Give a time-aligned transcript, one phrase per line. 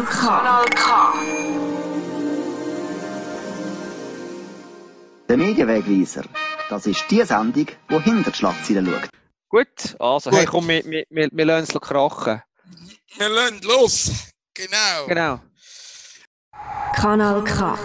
[0.00, 0.20] Kanal K.
[0.26, 1.12] Kanal K.
[5.28, 6.24] Der Medienwegweiser,
[6.70, 9.10] das ist die Sendung, die hinter die Schlagzeilen schaut.
[9.48, 12.42] Gut, also, hey, komm, wir, wir, wir, wir lassen es krachen.
[13.16, 14.30] Wir lassen los.
[14.54, 15.06] Genau.
[15.06, 15.40] Genau.
[16.94, 17.78] Kanal K.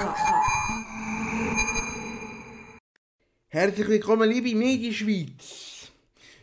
[3.49, 5.91] Herzlich willkommen, liebe Medienschweiz.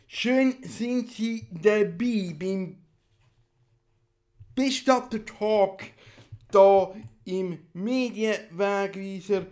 [0.07, 2.81] Schön sind Sie dabei beim
[4.55, 5.83] Bestatter Talk
[6.52, 9.47] hier im Medienwegweiser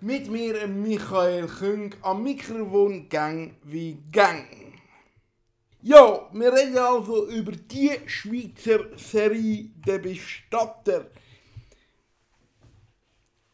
[0.00, 4.46] mit mir, Michael Küng, am Mikrofon Gang wie Gang.
[5.82, 11.10] Ja, wir reden also über die Schweizer Serie Der Bestatter.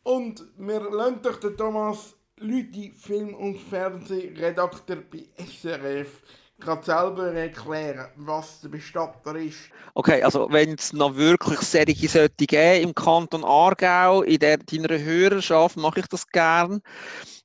[0.03, 6.21] Und wir lassen durch den Thomas Lüthi, Film- und Fernsehredakteur bei SRF,
[6.65, 9.71] gerade selber erklären, was der Bestatter ist.
[9.95, 14.99] Okay, also wenn es noch wirklich solche sollte geben im Kanton Aargau, in der, deiner
[14.99, 16.81] Hörerschaft, mache ich das gern.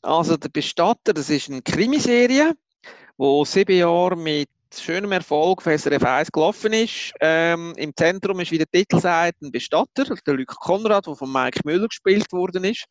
[0.02, 2.54] Also der Bestatter, das ist eine Krimiserie,
[3.18, 7.12] wo sieben Jahre mit schönem Erfolg für SRF 1 gelaufen ist.
[7.20, 11.32] Ähm, Im Zentrum ist, wie der Titel sagt, ein Bestatter, der Luc Konrad, der von
[11.32, 12.86] Mike Müller gespielt worden ist.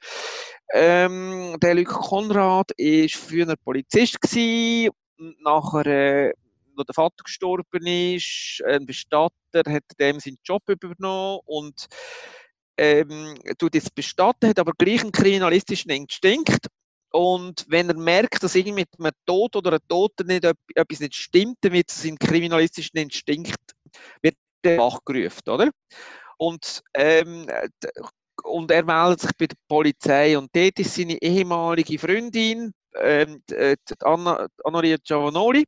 [0.74, 4.90] Ähm, der Luc Konrad war früher Polizist gewesen,
[5.40, 6.32] nachher, äh,
[6.76, 11.86] wo der Vater gestorben ist, ein Bestatter hat dem seinen Job übernommen und
[12.76, 16.68] ähm, tut jetzt bestatten, hat aber gleich einen kriminalistischen Instinkt
[17.10, 21.14] und wenn er merkt, dass irgendwie mit einem Tod oder einem Toten nicht, etwas nicht
[21.14, 23.56] stimmt, dann wird sein kriminalistischen Instinkt
[24.22, 25.70] wird wachgerufen, oder?
[26.36, 27.46] Und, ähm,
[28.44, 33.94] und er meldet sich bei der Polizei und dort ist seine ehemalige Freundin, ähm, die
[34.00, 35.64] Anna, Anna Giovanoli,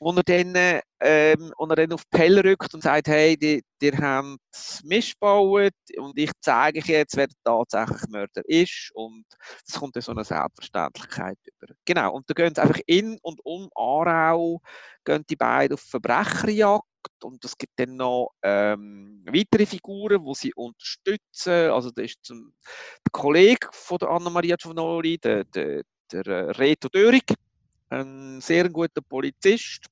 [0.00, 3.62] wo er dann, ähm, und er dann auf die Pelle rückt und sagt, hey, die,
[3.80, 4.38] die haben
[4.84, 9.24] missbaut und ich zeige euch jetzt, wer tatsächlich Mörder ist und
[9.66, 11.74] es kommt dann so eine Selbstverständlichkeit über.
[11.84, 14.60] Genau, und da gehen sie einfach in und um Aarau,
[15.04, 16.84] gehen die beiden auf Verbrecherjagd
[17.24, 21.70] und es gibt dann noch ähm, weitere Figuren, die sie unterstützen.
[21.70, 22.52] Also da ist zum,
[23.04, 25.82] der Kollege von der Anna-Maria Giovanoli, der, der,
[26.12, 27.24] der äh, Reto Dörig,
[27.90, 29.86] ein sehr guter Polizist.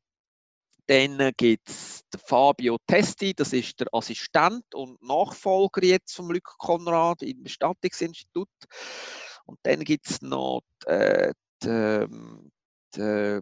[0.87, 7.22] Dann gibt es Fabio Testi, das ist der Assistent und Nachfolger jetzt vom Luc Konrad
[7.22, 8.49] im Bestattungsinstitut.
[9.47, 11.32] Und dann gibt es noch die,
[11.69, 12.53] ähm,
[12.94, 13.41] die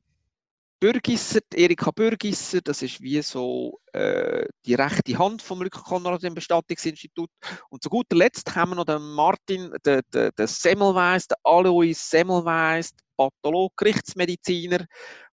[0.80, 6.34] Bürgisser, Erika Bürgisser, das ist wie so äh, die rechte Hand vom Luc Konrad im
[6.34, 7.30] Bestattungsinstitut.
[7.70, 11.94] Und zu guter Letzt haben wir noch den Martin, den, den, den Semmelweis, den Alois
[11.94, 14.84] Semmelweis, Pathologe, Gerichtsmediziner,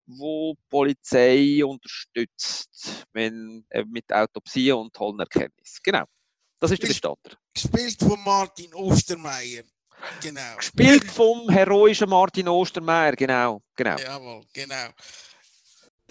[0.06, 5.80] wo die Polizei unterstützt wenn, äh, mit Autopsie und Tollenerkenntnis.
[5.82, 6.04] Genau,
[6.60, 7.36] das ist der Bestatter.
[7.54, 9.64] Gespielt von Martin Ostermeier.
[10.20, 10.56] Genau.
[10.56, 13.60] Gespielt vom heroischen Martin Ostermeier, genau.
[13.76, 13.96] genau.
[13.96, 14.88] Jawohl, genau.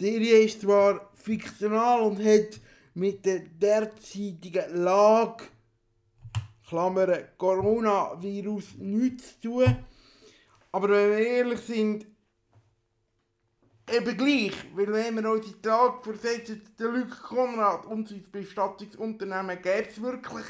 [0.02, 2.60] Die Serie ist zwar fiktional und hat
[2.96, 5.44] mit der derzeitigen Lage,
[6.68, 9.78] Klammern, Coronavirus, nichts zu tun.
[10.72, 12.08] Aber wenn wir ehrlich sind,
[13.92, 19.62] eben gleich, weil wenn wir uns in Tag versetzen, der Luc Konrad und sein Bestattungsunternehmen
[19.62, 20.46] gäbe es wirklich,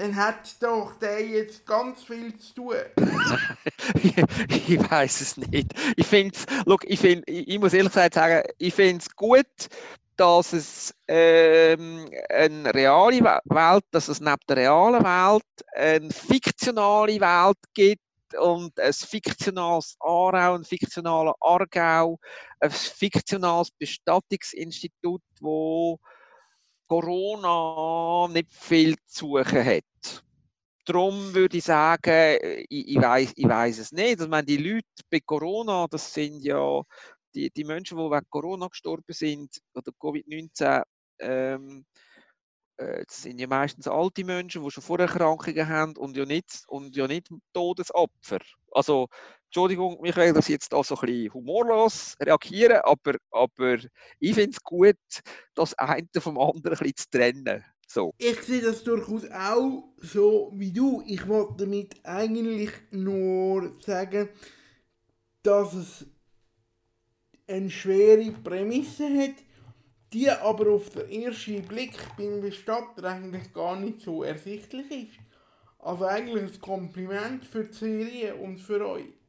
[0.00, 2.74] dann hat doch der jetzt ganz viel zu tun.
[4.48, 5.74] ich weiß es nicht.
[5.94, 6.38] Ich finde
[6.86, 9.68] ich, find, ich muss ehrlich gesagt sagen, ich finde es gut,
[10.16, 15.44] dass es ähm, eine reale Welt, dass es neben der realen Welt
[15.74, 18.00] eine fiktionale Welt gibt
[18.38, 22.18] und ein fiktionales Aarau, ein fiktionaler Aargau,
[22.60, 25.98] ein fiktionales Bestattungsinstitut, wo
[26.90, 30.24] Corona nicht viel zu suchen hat.
[30.84, 32.36] Darum würde ich sagen,
[32.68, 34.14] ich, ich weiß ich weiss es nicht.
[34.14, 36.82] Also, ich meine, die Leute bei Corona, das sind ja
[37.32, 40.82] die, die Menschen, die wegen Corona gestorben sind oder Covid-19,
[41.20, 41.84] ähm,
[42.76, 46.96] äh, das sind ja meistens alte Menschen, die schon Vorerkrankungen haben und ja nicht, und
[46.96, 48.40] ja nicht Todesopfer.
[48.70, 49.08] Also,
[49.46, 53.78] Entschuldigung, Michael, dass ich jetzt da so ein bisschen humorlos reagiere, aber, aber
[54.20, 54.96] ich finde es gut,
[55.54, 57.64] das eine vom anderen ein bisschen zu trennen.
[57.88, 58.14] So.
[58.18, 61.02] Ich sehe das durchaus auch so wie du.
[61.04, 64.28] Ich wollte damit eigentlich nur sagen,
[65.42, 66.06] dass es
[67.48, 69.34] eine schwere Prämisse hat,
[70.12, 75.29] die aber auf den ersten Blick beim Bestatter eigentlich gar nicht so ersichtlich ist.
[75.82, 79.20] Also eigentlich ein Kompliment für die Serie und für euch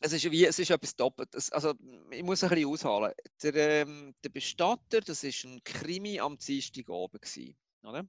[0.00, 1.50] es ist wie, es ist etwas Doppeltes.
[1.50, 1.74] Also,
[2.10, 3.12] ich muss ein bisschen ausholen.
[3.42, 8.04] Der, ähm, der Bestatter, das war ein Krimi am Dienstagabend, gewesen, oder?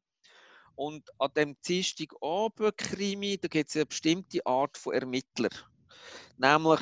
[0.76, 5.50] Und an dem Dienstagabend-Krimi, da gibt es eine bestimmte Art von Ermittler.
[6.38, 6.82] Nämlich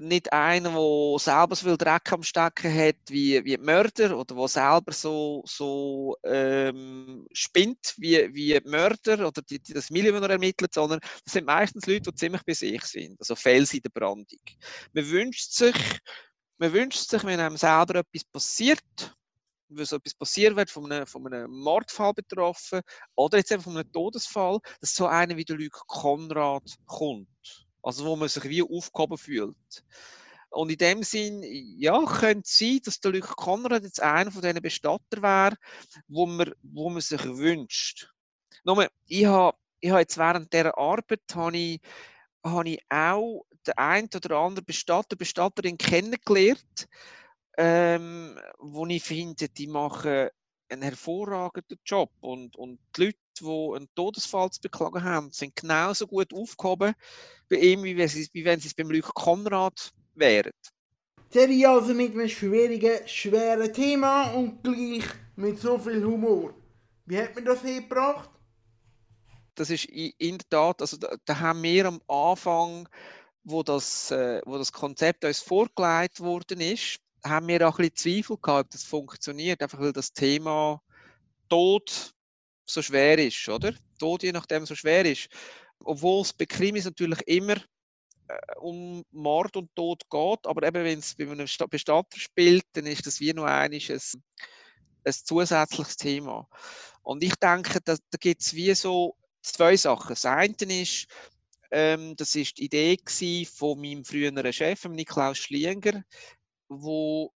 [0.00, 4.48] nicht einer, der selber so viel Dreck am Stecken hat wie, wie Mörder oder der
[4.48, 11.00] selber so, so ähm, spinnt wie, wie Mörder oder die, die das Milieu ermittelt, sondern
[11.24, 14.40] das sind meistens Leute, die ziemlich bei sich sind, also Fels in der Brandung.
[14.92, 15.76] Man wünscht sich,
[16.58, 18.80] man wünscht sich, wenn einem selber etwas passiert,
[19.68, 22.80] wenn so etwas passiert wird, von einem, von einem Mordfall betroffen
[23.14, 28.04] oder jetzt einfach von einem Todesfall, dass so einer wie der Luc Konrad kommt also
[28.04, 29.84] wo man sich wie aufgehoben fühlt.
[30.50, 34.62] Und in dem Sinn, ja, könnte sein, dass der Luc Konrad jetzt einer von diesen
[34.62, 35.56] Bestatter wäre,
[36.06, 38.08] wo man, wo man sich wünscht.
[38.62, 41.80] Nochmal, ich habe ich habe jetzt während dieser Arbeit habe ich,
[42.42, 46.88] habe ich auch den einen oder anderen Bestatter, Bestatterin kennengelernt,
[47.58, 50.30] ähm, wo ich finde, die machen
[50.70, 52.10] einen hervorragenden Job.
[52.20, 56.94] Und, und die Leute, die einen Todesfall zu beklagen haben, sind genauso gut aufgehoben
[57.48, 60.52] bei ihm, wie wenn sie, wie wenn sie es beim Luc Konrad wären.
[61.30, 65.04] Serie also mit einem schwierigen, schweren Thema und gleich
[65.36, 66.54] mit so viel Humor.
[67.06, 68.30] Wie hat man das hergebracht?
[69.56, 72.88] Das ist in der Tat, also da, da haben wir am Anfang,
[73.44, 78.22] wo das, äh, wo das Konzept uns vorgelegt worden ist, haben wir auch ein bisschen
[78.22, 80.80] Zweifel gehabt, ob das funktioniert, einfach weil das Thema
[81.48, 82.12] Tod
[82.66, 83.74] so schwer ist, oder?
[83.98, 85.28] Tod je nachdem so schwer ist.
[85.80, 87.56] Obwohl es bei Krimis natürlich immer
[88.28, 92.86] äh, um Mord und Tod geht, aber eben wenn es bei einem Bestatter spielt, dann
[92.86, 94.00] ist das wie noch ein, ein,
[95.04, 96.48] ein zusätzliches Thema.
[97.02, 100.10] Und ich denke, da, da gibt es wie so zwei Sachen.
[100.10, 101.06] Das eine ist,
[101.70, 102.98] ähm, das ist die Idee
[103.46, 106.02] von meinem früheren Chef, Niklaus Schlienger,
[106.68, 107.32] wo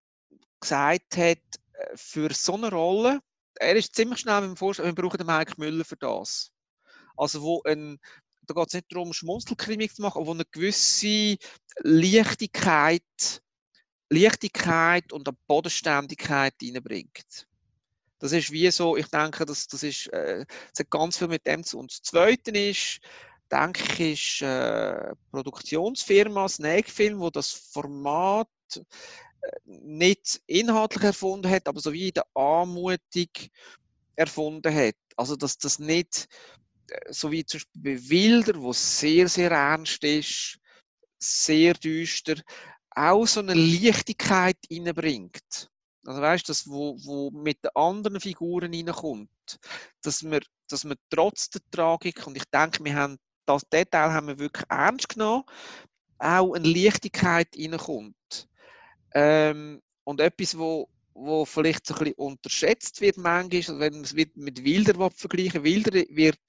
[0.59, 1.37] gesagt hat,
[1.73, 3.19] äh, für so eine Rolle,
[3.59, 6.51] er ist ziemlich schnell mit dem Vorschlag, wir brauchen den Mike Müller für das.
[7.17, 7.99] Also wo ein,
[8.43, 11.37] da geht es nicht darum, Schmunzelkrimi zu machen, aber wo eine gewisse
[11.81, 13.03] Leichtigkeit,
[14.09, 17.47] Leichtigkeit und eine Bodenständigkeit reinbringt.
[18.19, 21.45] Das ist wie so, ich denke, das, das, ist, äh, das hat ganz viel mit
[21.45, 21.87] dem zu tun.
[21.87, 22.99] Das Zweite ist,
[23.51, 28.47] denke ich, ist äh, Produktionsfirma Snagefilm, wo das Format
[29.65, 33.29] nicht inhaltlich erfunden hat, aber so wie in der Anmutung
[34.15, 34.95] erfunden hat.
[35.15, 36.27] Also, dass das nicht,
[36.89, 40.57] äh, so wie zum Beispiel bei Wilder, wo sehr, sehr ernst ist,
[41.19, 42.35] sehr düster,
[42.91, 45.69] auch so eine Leichtigkeit reinbringt.
[46.05, 49.29] Also weißt du, das, wo, wo mit den anderen Figuren reinkommt,
[50.01, 50.39] dass man,
[50.69, 54.65] dass man trotz der Tragik, und ich denke, wir haben das Detail haben wir wirklich
[54.69, 55.43] ernst genommen,
[56.19, 58.15] auch eine Leichtigkeit reinkommt.
[59.13, 64.03] Ähm, und etwas, wo, wo vielleicht so ein bisschen unterschätzt wird manchmal, also wenn man
[64.03, 66.39] es mit Wilder vergleichen Wilder wird,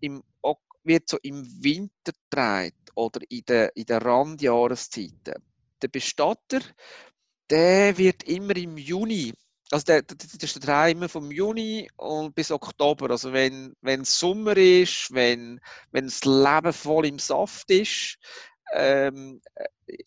[0.00, 0.22] im,
[0.84, 5.34] wird so im Winter getragen oder in den in der Randjahreszeiten.
[5.80, 6.60] Der Bestatter,
[7.50, 9.32] der wird immer im Juni,
[9.70, 13.10] also der, der, das ist der Dreh immer vom Juni und bis Oktober.
[13.10, 15.60] Also wenn, wenn Sommer ist, wenn,
[15.92, 18.18] wenn das Leben voll im Saft ist,
[18.72, 19.64] ähm, äh,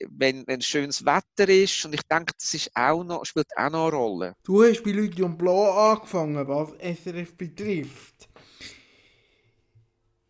[0.10, 1.86] wenn, wenn schönes Wetter ist.
[1.86, 4.36] Und ich denke, das ist auch noch, spielt auch noch eine Rolle.
[4.44, 8.30] Du hast bei Leute und Blau angefangen, was SRF betrifft.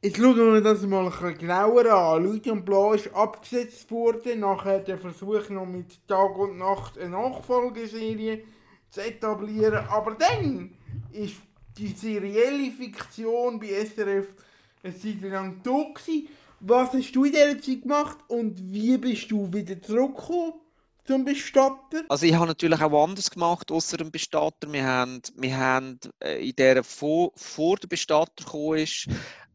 [0.02, 2.24] Jetzt schauen wir das mal ein genauer an.
[2.24, 7.10] Leute und Blau ist abgesetzt worden, nachher der Versuch noch mit Tag und Nacht eine
[7.10, 8.44] Nachfolgeserie
[8.92, 9.86] zu etablieren.
[9.88, 10.78] Aber dann
[11.12, 11.38] ist
[11.78, 14.28] die serielle Fiktion bei SRF
[14.84, 15.72] eine Zeit lang da.
[16.68, 20.54] Was hast du in dieser Zeit gemacht und wie bist du wieder zurückgekommen
[21.06, 22.02] zum Bestatter?
[22.10, 24.74] Also ich habe natürlich auch anders gemacht, außer dem Bestatter.
[24.74, 29.08] Wir haben, wir haben äh, in der vor, vor der Bestatter gekommen ist,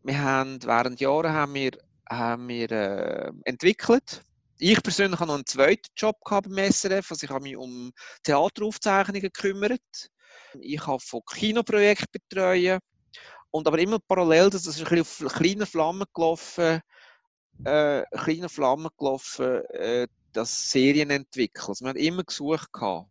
[0.05, 1.73] wir haben während Jahren haben wir,
[2.09, 4.23] haben wir äh, entwickelt.
[4.61, 7.91] Ich persönlich habe noch einen zweiten Job gehabt beim SRF, also ich habe mich um
[8.23, 10.11] Theateraufzeichnungen gekümmert.
[10.61, 12.81] Ich habe von Kinoprojekten betreut
[13.51, 16.81] und aber immer parallel, das ist ein bisschen auf kleinen Flammen gelaufen,
[17.65, 21.69] äh, kleinen Flammen gelaufen, äh, das Serien entwickelt.
[21.69, 23.09] Also wir haben immer gesucht gehabt.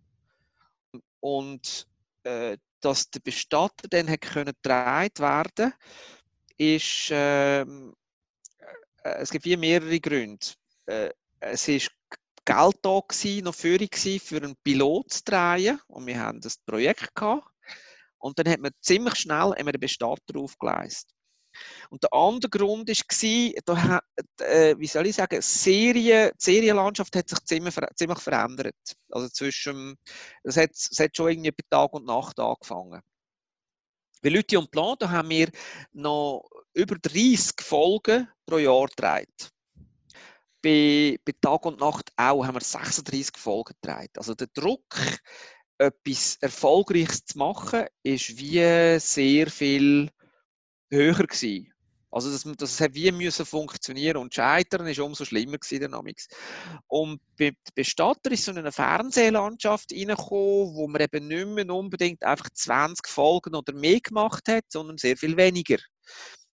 [1.20, 1.88] Und
[2.24, 5.74] äh, dass der Bestatter dann gedreht werden,
[6.58, 7.94] ist, ähm,
[9.04, 10.46] äh, es gibt wie mehrere Gründe.
[10.86, 11.92] Äh, es ist
[12.46, 17.14] Geld da gewesen, noch Führung für einen Pilot zu drehen und wir haben das Projekt
[17.16, 17.48] gehabt.
[18.18, 21.16] Und dann hat man ziemlich schnell einen Bestatter aufgeleistet.
[21.90, 24.04] Und der andere Grund war,
[24.40, 28.76] äh, wie soll ich sagen, Serie, die Serienlandschaft hat sich ziemlich, ziemlich verändert.
[29.10, 29.96] Also zwischen,
[30.44, 33.02] es hat, es hat schon irgendwie bei Tag und Nacht angefangen.
[34.22, 35.50] Bei Lütti und Plan, da haben wir
[35.94, 39.50] noch über 30 Folgen pro Jahr gedreht.
[40.62, 44.12] Bei, bei Tag und Nacht auch haben wir 36 Folgen gedreht.
[44.18, 44.84] Also der Druck,
[45.78, 50.10] etwas Erfolgreiches zu machen, ist wie sehr viel
[50.90, 51.72] höher gewesen.
[52.12, 56.28] Also das, das hat wie müssen funktionieren und scheitern ist umso schlimmer gewesen dynamics.
[56.88, 62.50] Und bei Bestatter ist so eine Fernsehlandschaft reingekommen, wo man eben nicht mehr unbedingt einfach
[62.52, 65.78] 20 Folgen oder mehr gemacht hat, sondern sehr viel weniger.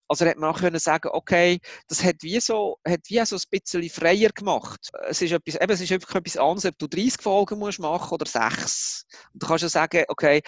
[0.07, 3.41] Also hätte man auch können sagen, okay, das hat wie so, hat wie so ein
[3.49, 4.89] bisschen freier gemacht.
[5.07, 8.13] Es ist etwas, eben, es ist einfach etwas anderes, ob du 30 Folgen musst machen
[8.13, 9.05] oder 6.
[9.33, 10.41] Und du kannst ja sagen, okay,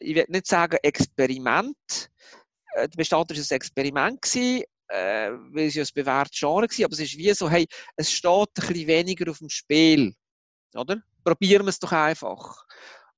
[0.00, 2.39] ich will nicht sagen Experiment, äh,
[2.76, 6.92] der Bestatter war ein Experiment, gewesen, äh, weil es ja ein bewährtes Genre war, aber
[6.92, 10.14] es ist wie so, hey, es steht ein bisschen weniger auf dem Spiel.
[10.74, 11.02] Oder?
[11.24, 12.64] Probieren wir es doch einfach.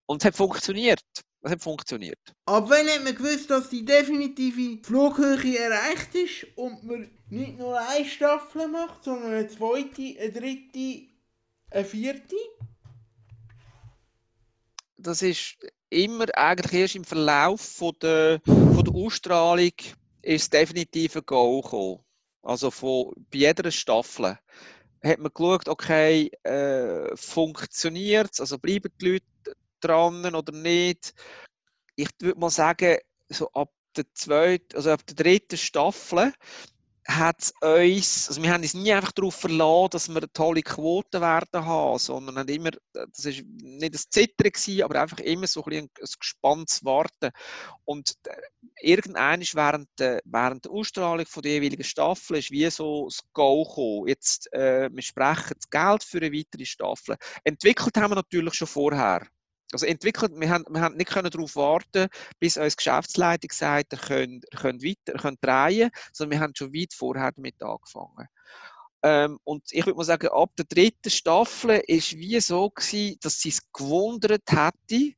[0.07, 1.03] Und es hat funktioniert.
[1.45, 2.21] Es hat funktioniert.
[2.47, 7.79] Ab wann hat man gewusst, dass die definitive Flughöhe erreicht ist und man nicht nur
[7.79, 11.09] eine Staffel macht, sondern eine zweite, eine dritte,
[11.71, 12.37] eine vierte?
[14.97, 15.57] Das ist
[15.93, 19.73] immer eigentlich erst im Verlauf von der, von der Ausstrahlung
[20.23, 22.05] ist definitiv ein Go gekommen.
[22.43, 24.39] Also von, bei jeder Staffel
[25.05, 31.15] hat man geschaut, okay, äh, funktioniert es, also bleiben die Leute dran oder nicht.
[31.97, 36.33] Ich würde mal sagen, so ab der zweiten, also ab der dritten Staffel
[37.17, 41.21] hat uns, also wir haben uns nie einfach darauf verlassen, dass wir eine tolle Quote
[41.21, 45.65] werden haben, sondern haben immer, das ist nicht das Zittern gewesen, aber einfach immer so
[45.65, 45.89] ein, ein,
[46.19, 47.31] gespanntes Warten.
[47.85, 48.37] Und äh,
[48.81, 53.65] irgendwann während der, während der Ausstrahlung von der jeweiligen Staffel ist wie so das Go
[53.65, 54.09] gekommen.
[54.09, 57.17] Jetzt, äh, wir sprechen das Geld für eine weitere Staffel.
[57.45, 59.27] Entwickelt haben wir natürlich schon vorher.
[59.73, 63.99] Also entwickelt, wir haben, wir haben nicht können darauf warten, bis uns Geschäftsleitung sagt, ihr
[63.99, 68.29] könnt, ihr könnt weiter, ihr könnt drehen, sondern wir haben schon weit vorher damit angefangen.
[69.05, 73.41] Ähm, und ich würde mal sagen, ab der dritten Staffel ist wie so gewesen, dass
[73.41, 75.13] sie es gewundert hätte,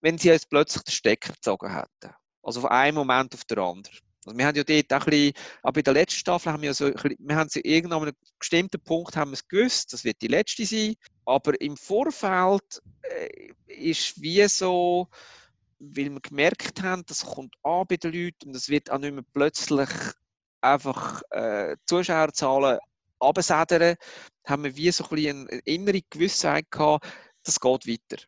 [0.00, 2.14] wenn sie uns plötzlich den Stecker gezogen hätten.
[2.42, 3.98] Also von einem Moment auf den anderen.
[4.24, 6.74] Also wir haben ja dort auch ein bisschen, aber in der letzten Staffel haben wir
[6.74, 10.20] so, wir haben sie irgendwann an einem bestimmten Punkt haben wir es gewusst, das wird
[10.20, 10.94] die letzte sein.
[11.24, 15.08] Aber im Vorfeld äh, ist wie so,
[15.78, 19.14] weil wir gemerkt haben, das kommt an bei den Leuten und es wird auch nicht
[19.14, 19.88] mehr plötzlich
[20.60, 22.78] einfach äh, Zuschauerzahlen
[23.18, 23.96] absädern,
[24.46, 27.06] haben wir wie so ein bisschen eine innere Gewissheit gehabt,
[27.42, 28.22] das geht weiter.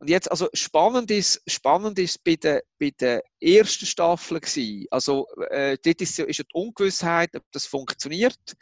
[0.00, 4.86] Und jetzt, also spannend ist, spannend ist bei der, bei der ersten Staffel gewesen.
[4.90, 8.56] Also, äh, dort ist, ist die Ungewissheit, ob das funktioniert,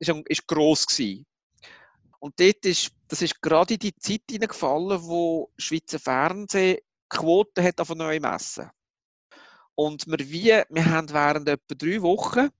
[0.00, 1.24] ist, ist gross gewesen.
[2.18, 6.78] Und dort ist, das ist gerade in die Zeit hineingefallen, wo Schweizer Fernsehen
[7.08, 8.68] Quoten hat von neu messen.
[9.76, 12.50] Und wir, wie, wir haben während etwa drei Wochen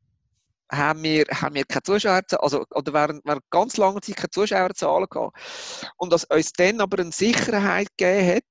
[0.70, 5.06] haben wir, haben wir keine Zuschauerzahlen, also, oder während, während ganz langer Zeit keine Zuschauerzahlen
[5.08, 5.36] gehabt.
[5.96, 8.44] Und was uns dann aber eine Sicherheit gegeben hat,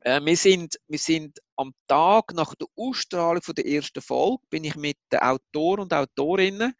[0.00, 4.64] äh, wir, sind, wir sind am Tag nach der Ausstrahlung von der ersten Folge, bin
[4.64, 6.74] ich mit den Autoren und Autorinnen,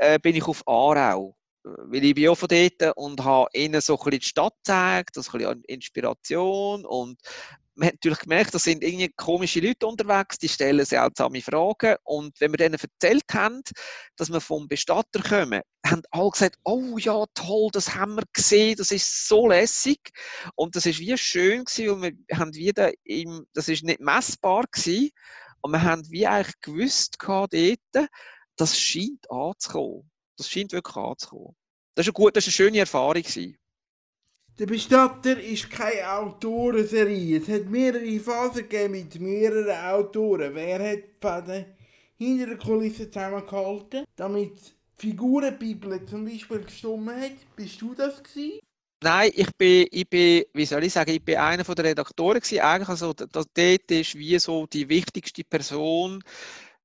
[0.00, 1.36] äh, bin ich auf Aarau.
[1.62, 5.16] Weil ich bin auch von dort und habe ihnen so ein bisschen die Stadt gezeigt,
[5.16, 7.20] das ein bisschen Inspiration und
[7.80, 11.96] man hat natürlich gemerkt, da sind irgendwie komische Leute unterwegs, die stellen seltsame Fragen.
[12.04, 13.62] Und wenn wir denen erzählt haben,
[14.16, 18.76] dass wir vom Bestatter kommen, haben alle gesagt, oh ja, toll, das haben wir gesehen,
[18.76, 19.98] das ist so lässig.
[20.56, 24.64] Und das ist wie schön gewesen, und wir haben wieder im, das ist nicht messbar
[24.70, 25.10] gewesen,
[25.62, 28.08] und wir haben wie eigentlich gewusst dort,
[28.56, 30.10] das scheint anzukommen.
[30.36, 31.56] Das scheint wirklich anzukommen.
[31.94, 33.56] Das ist eine, gute, das ist eine schöne Erfahrung gewesen.
[34.58, 37.38] Der Bestatter ist keine Autorenserie.
[37.38, 40.54] Es hat mehrere Phasen gegeben mit mehreren Autoren.
[40.54, 41.64] Wer hat die Fäden
[42.18, 44.52] hinter der Kulisse zusammengehalten, damit
[45.00, 47.56] die Figurenbibel zum Beispiel gestummen hat?
[47.56, 48.60] Bist du das gewesen?
[49.02, 52.60] Nein, ich bin, ich bin, wie soll ich sagen, ich bin einer der Redaktoren gewesen.
[52.60, 56.22] Eigentlich also, das, dort ist wie so die wichtigste Person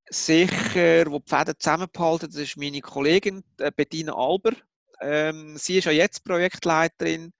[0.08, 2.30] sicher, die die Fäden zusammengehalten.
[2.30, 4.52] Das ist meine Kollegin äh, Bettina Alber.
[5.00, 7.32] Ähm, sie ist ja jetzt Projektleiterin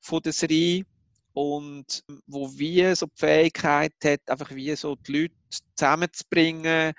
[0.00, 0.84] von der Serie
[1.32, 5.34] und wo wie so die Fähigkeit hat, einfach wie so die Leute
[5.76, 6.92] zusammenzubringen,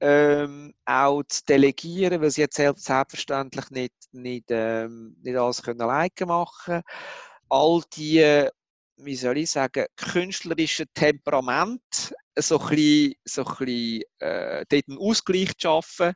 [0.00, 6.10] ähm, auch zu delegieren, weil sie jetzt selbstverständlich nicht, nicht, ähm, nicht alles können alleine
[6.26, 6.82] machen.
[7.48, 8.48] All die,
[8.96, 14.98] wie soll ich sagen, künstlerischen Temperament so ein bisschen, so ein bisschen äh, dort einen
[14.98, 16.14] Ausgleich zu schaffen,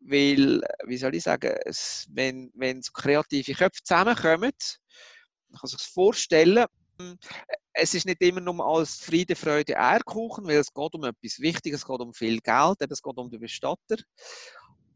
[0.00, 4.52] weil, wie soll ich sagen, es, wenn, wenn so kreative Köpfe zusammenkommen,
[5.48, 6.66] man kann sich das vorstellen,
[7.72, 11.80] es ist nicht immer nur alles Friede, Freude, Eierkuchen, weil es geht um etwas Wichtiges,
[11.80, 13.96] es geht um viel Geld, es geht um den Bestatter.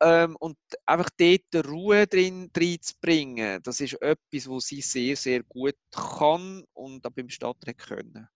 [0.03, 5.77] Ähm, und einfach dort Ruhe drin reinzubringen, das ist etwas, was sie sehr, sehr gut
[5.91, 8.27] kann und auch beim Bestatter können.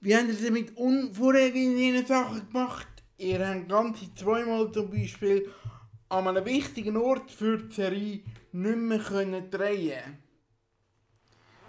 [0.00, 2.88] Wie haben Sie mit unvorhergesehenen Sachen gemacht?
[3.16, 5.50] Ihr habt ganze zweimal zum Beispiel
[6.12, 8.20] an einem wichtigen Ort für die Serie
[8.52, 10.18] nicht mehr können drehen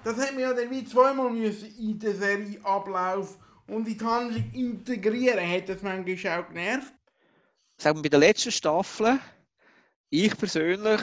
[0.04, 4.52] Das hat man ja dann wie zweimal müssen in den Serieablauf und in die Handlung
[4.54, 5.50] integrieren.
[5.50, 6.94] Hat das manchmal auch genervt?
[7.78, 9.18] Sagen wir bei der letzten Staffel,
[10.10, 11.02] ich persönlich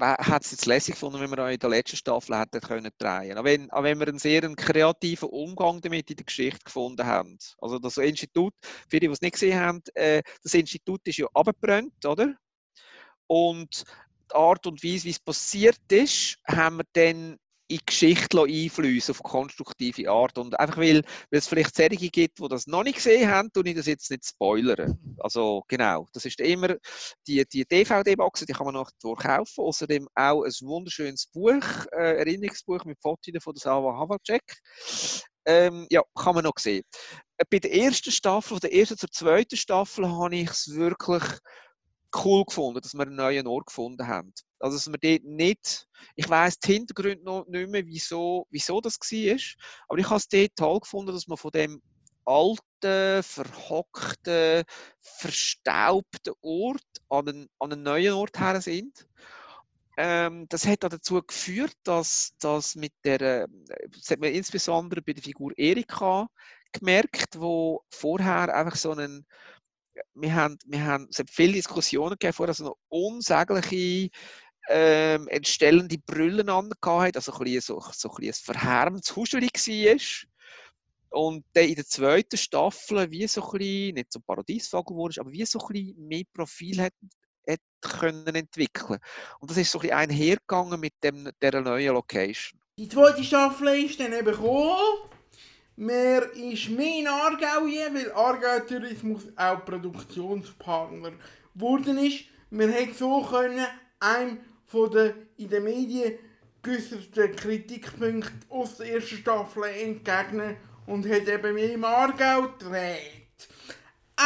[0.00, 3.36] hat es jetzt lässig gefunden, wenn wir auch in der letzten Staffel hätten können drehen.
[3.36, 7.38] Auch wenn, auch wenn wir einen sehr kreativen Umgang damit in der Geschichte gefunden haben.
[7.58, 8.54] Also das Institut,
[8.88, 12.34] für die, die es nicht gesehen haben, äh, das Institut ist ja abgebrannt, oder?
[13.26, 13.84] Und
[14.30, 17.38] die Art und Weise, wie es passiert ist, haben wir dann
[17.70, 20.36] in Geschichte einfließen auf konstruktive Art.
[20.38, 23.68] Und einfach weil, weil es vielleicht Serien gibt, die das noch nicht gesehen haben, tue
[23.68, 24.98] ich das jetzt nicht spoilern.
[25.18, 26.74] Also genau, das ist immer
[27.26, 29.60] die, die DVD-Boxen, die kann man noch kaufen.
[29.64, 34.42] Außerdem auch ein wunderschönes Buch, äh, Erinnerungsbuch mit Fotos von der Salva Havacek.
[35.46, 36.82] Ähm, ja, kann man noch sehen.
[37.38, 41.22] Äh, bei der ersten Staffel, von der ersten zur zweiten Staffel, habe ich es wirklich
[42.24, 44.32] cool gefunden, dass wir einen neuen Ort gefunden haben.
[44.58, 45.86] Also, dass wir dort nicht,
[46.16, 49.38] ich weiß die Hintergründe noch nicht mehr, wieso, wieso das war,
[49.88, 51.82] aber ich habe es dort toll gefunden, dass man von dem
[52.24, 54.64] alten, verhockten,
[55.00, 59.06] verstaubten Ort an einen, an einen neuen Ort her sind.
[59.96, 63.48] Ähm, das hat dazu geführt, dass, dass mit der,
[63.88, 66.28] das hat man insbesondere bei der Figur Erika
[66.72, 69.26] gemerkt, wo vorher einfach so einen
[70.14, 74.10] wir haben, wir haben, es hat viele Diskussionen gegeben, vorher so eine unsägliche,
[74.68, 80.30] ähm, entstellende Brüllen angehabt, also ein bisschen, so, so ein, bisschen ein verhärmtes Huscheli war.
[81.12, 85.32] Und dann in der zweiten Staffel, wie so ein bisschen, nicht so Paradiesvogel wurde, aber
[85.32, 86.92] wie so ein bisschen mehr Profil hat,
[87.48, 89.00] hat können entwickeln.
[89.40, 92.60] Und das ist so ein bisschen einhergegangen mit dem, dieser neuen Location.
[92.78, 95.09] Die zweite Staffel ist dann eben gekommen.
[95.82, 101.12] Man ist mehr in Aargau hier, weil Aargau Tourismus auch Produktionspartner
[101.54, 102.24] geworden ist.
[102.50, 103.64] Man hätte so können
[103.98, 106.18] einem von den in den Medien
[106.60, 113.48] geäußerten Kritikpunkten aus der ersten Staffel entgegnen und hat eben mehr im Aargau gedreht.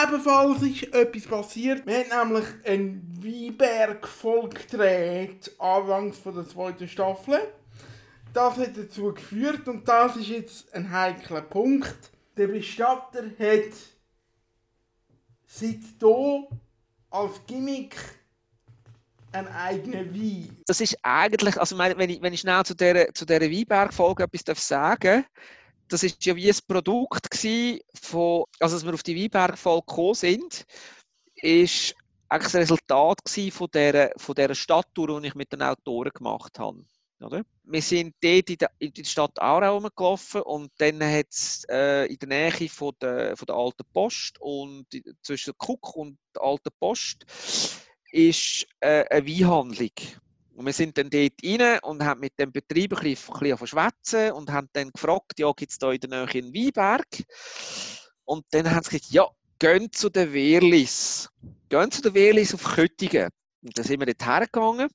[0.03, 1.87] Ebenfalls ist etwas passiert.
[1.87, 7.39] Wir haben nämlich ein Weinberg-Volk gedreht, anfangs der zweiten Staffel.
[8.35, 13.73] Das hat dazu geführt, und das ist jetzt ein heikler Punkt, der Bestatter hat
[15.47, 16.49] seit hier
[17.11, 17.95] als Gimmick
[19.31, 20.57] einen eigenen Wein.
[20.67, 24.67] Das ist eigentlich, also wenn ich, wenn ich schnell zu dieser, zu dieser Weinberg-Folge etwas
[24.67, 25.25] sagen darf,
[25.87, 27.29] das ist ja wie ein Produkt
[28.03, 30.65] von, also als wir auf die Weinberg-Folge gekommen sind,
[31.37, 31.95] ist
[32.29, 33.21] eigentlich das Resultat
[33.53, 36.85] von dieser, von dieser Stadttour, die ich mit den Autoren gemacht habe.
[37.21, 37.45] Oder?
[37.65, 42.29] Wir sind dort in, der, Stadt Aarau rumgelaufen und dann hat es äh, in der
[42.29, 44.87] Nähe von der, von der Alten Post und
[45.23, 47.25] zwischen Kuck und der Alten Post
[48.11, 49.91] ist äh, eine Weinhandlung.
[50.57, 54.33] Und wir sind dann dort rein und haben mit dem Betrieb ein bisschen, ein bisschen
[54.33, 57.07] und haben dann gefragt, ja, gibt es da in der Nähe einen Weinberg?
[58.25, 61.29] Und dann haben sie gesagt, ja, gehen zu den Wehrlis.
[61.69, 63.31] Gehen zu den Wehrlis auf Köttingen.
[63.63, 64.89] Und dann sind wir dort hergegangen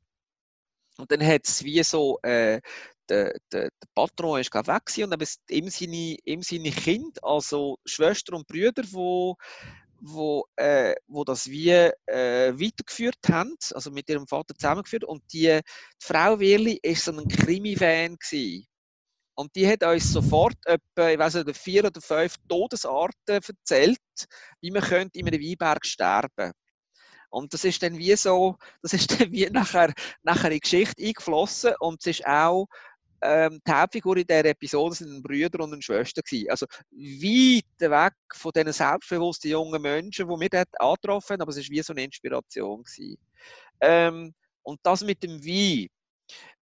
[0.99, 2.61] und dann hat es wie so, äh,
[3.09, 8.35] der, der, der Patron ist weg und dann ihm seine, ihm seine Kinder, also Schwestern
[8.35, 9.35] und Brüder, wo
[10.01, 15.03] wo, äh, wo das wie äh, weitergeführt haben, also mit ihrem Vater zusammengeführt.
[15.03, 15.61] Und die, die
[16.05, 18.17] Frau Wirli war so ein Krimi-Fan.
[19.35, 23.99] Und die hat uns sofort etwa, ich weiß nicht, vier oder fünf Todesarten erzählt,
[24.61, 26.57] wie man könnte in einem Weinberg sterben könnte.
[27.29, 31.03] Und das ist dann wie so, das ist dann wie nachher, nachher in die Geschichte
[31.03, 32.67] eingeflossen und es ist auch
[33.21, 36.49] ähm, die Hauptfigur in dieser Episode sind ein Brüder und eine Schwester gewesen.
[36.49, 41.57] Also weit weg von diesen selbstbewussten jungen Menschen, die wir dort angetroffen haben, aber es
[41.57, 42.83] war wie so eine Inspiration.
[43.81, 45.87] Ähm, und das mit dem Wein.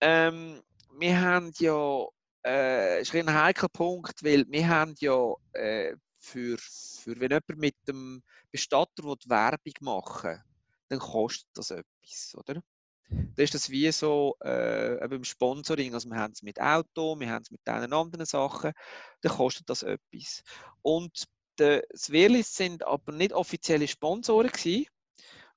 [0.01, 0.61] Ähm,
[0.97, 2.05] wir haben ja,
[2.45, 7.75] äh, ist ein heikler Punkt, weil wir haben ja äh, für, für wenn jemand mit
[7.87, 10.41] dem Bestatter Werbung machen
[10.89, 12.61] dann kostet das etwas, oder?
[13.09, 17.29] Da ist das wie so äh, beim Sponsoring, also wir haben es mit Auto, wir
[17.31, 18.73] haben es mit diesen anderen Sachen,
[19.21, 20.43] dann kostet das etwas.
[20.83, 21.25] Und
[21.59, 24.85] die Sverlis sind aber nicht offizielle Sponsoren gewesen.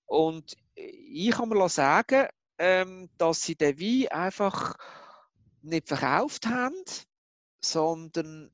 [0.06, 4.74] Und ich kann mir sagen, ähm, dass sie den Wein einfach
[5.62, 6.76] nicht verkauft haben,
[7.60, 8.50] sondern,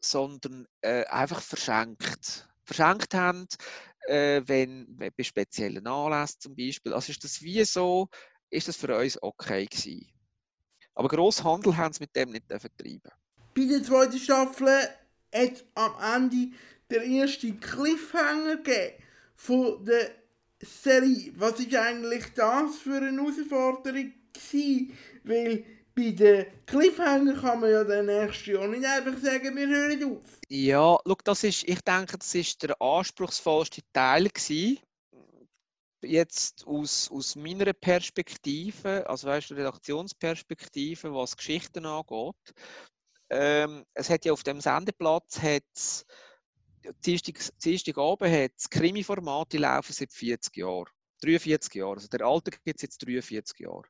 [0.00, 2.48] sondern äh, einfach verschenkt.
[2.64, 3.46] Verschenkt haben,
[4.06, 6.92] äh, wenn, wenn bei speziellen Anlässen zum Beispiel.
[6.92, 8.08] Also ist das wie so,
[8.50, 10.08] ist das für uns okay gewesen.
[10.94, 13.10] Aber Grosshandel haben sie mit dem nicht vertrieben.
[13.54, 14.68] Bei der zweiten Staffel
[15.34, 16.54] hat am Ende
[16.90, 18.58] der erste Cliffhanger
[19.34, 20.10] von der
[20.60, 21.32] Serie.
[21.36, 24.96] Was ist eigentlich das für eine Herausforderung gewesen?
[25.24, 30.04] Weil bei den Cliffhanger kann man ja dann nächstes Jahr nicht einfach sagen, wir hören
[30.04, 30.38] auf.
[30.48, 34.78] Ja, schau, das ist, ich denke, das ist der anspruchsvollste Teil gewesen.
[36.04, 42.34] Jetzt aus, aus meiner Perspektive, also weißt du, Redaktionsperspektive, was Geschichten angeht.
[43.30, 46.04] Ähm, es hat ja auf dem Sendeplatz hat's,
[47.04, 50.90] Dienstag, Dienstagabend hat es Krimi-Formate laufen seit 40 Jahren.
[51.22, 51.94] 43 Jahre.
[51.94, 53.84] Also der alte gibt es jetzt 43 Jahre.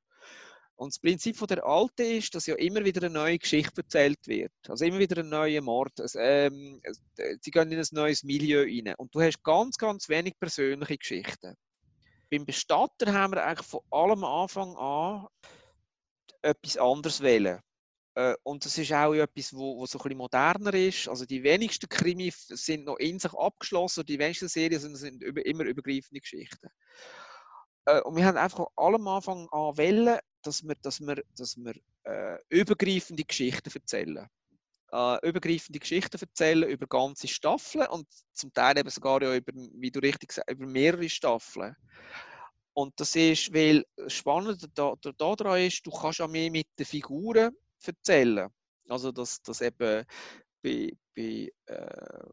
[0.77, 4.27] Und das Prinzip von der Alte ist, dass ja immer wieder eine neue Geschichte erzählt
[4.27, 4.53] wird.
[4.69, 6.01] Also immer wieder ein neuer Mord.
[6.01, 6.81] Also, ähm,
[7.41, 8.95] sie gehen in ein neues Milieu rein.
[8.97, 11.55] Und du hast ganz, ganz wenig persönliche Geschichten.
[12.31, 15.27] Beim Bestatter haben wir eigentlich von allem Anfang an
[16.43, 17.61] etwas anderes wählen.
[18.15, 21.09] Äh, und das ist auch etwas, wo, wo so ein bisschen moderner ist.
[21.09, 25.45] Also die wenigsten Krimi sind noch in sich abgeschlossen, die wenigsten Serien sind, sind über,
[25.47, 26.69] immer übergreifende Geschichten.
[27.87, 31.57] Äh, und wir haben einfach von allem Anfang an wählen, dass wir, dass wir, dass
[31.57, 31.75] wir
[32.05, 34.29] äh, übergreifende Geschichten erzählen.
[34.93, 39.91] Äh, übergreifende Geschichten erzählen über ganze Staffeln und zum Teil eben sogar ja über, wie
[39.91, 41.75] du richtig sagst, über mehrere Staffeln.
[42.75, 47.55] Und das ist, weil daran da, da ist, du kannst ja mehr mit den Figuren
[47.85, 48.49] erzählen.
[48.89, 50.05] Also, dass, dass eben
[50.63, 52.25] bei, bei, äh,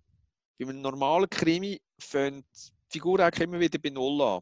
[0.57, 4.41] bei einem normalen Krimi fängt die Figur eigentlich immer wieder bei Null an.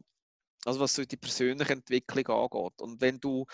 [0.67, 2.82] Also, was so die persönliche Entwicklung angeht.
[2.82, 3.45] Und wenn du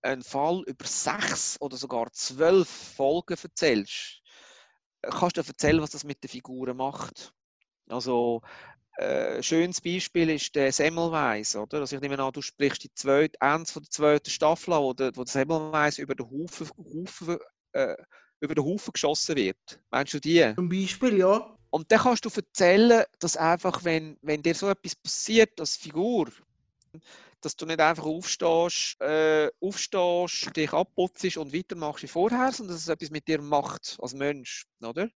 [0.00, 4.22] einen Fall über sechs oder sogar zwölf Folgen erzählst,
[5.02, 7.34] kannst du erzählen, was das mit den Figuren macht.
[7.88, 8.40] Also,
[8.96, 11.80] äh, schönes Beispiel ist der Semmelweis, oder?
[11.80, 14.92] Also ich nehme an, du sprichst die zweite, eins von der zweiten Staffel an, wo
[14.92, 17.38] der, wo der Semmelweis über den Haufen, Haufen
[17.72, 17.96] äh,
[18.40, 19.80] über den Haufen geschossen wird.
[19.90, 20.52] Meinst du die?
[20.54, 21.56] Zum Beispiel, ja.
[21.70, 26.30] Und dann kannst du erzählen, dass einfach, wenn, wenn dir so etwas passiert als Figur,
[27.40, 32.82] dass du nicht einfach aufstehst, äh, aufstehst dich abputzt und weitermachst wie vorher, sondern dass
[32.82, 35.08] es etwas mit dir macht als Mensch, oder?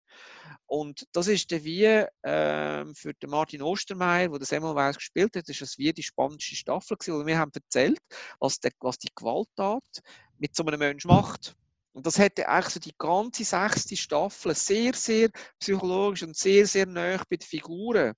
[0.65, 5.47] Und das ist der wie äh, für den Martin Ostermeier, der Samuel Weiss gespielt hat,
[5.47, 7.99] ist das wie die spannendste Staffel gewesen, weil wir haben erzählt,
[8.39, 10.01] was, der, was die Gewalttat
[10.37, 11.55] mit so einem Menschen macht.
[11.93, 16.85] Und das hätte eigentlich so die ganze sechste Staffel sehr, sehr psychologisch und sehr, sehr
[16.85, 18.13] nah bei den Figuren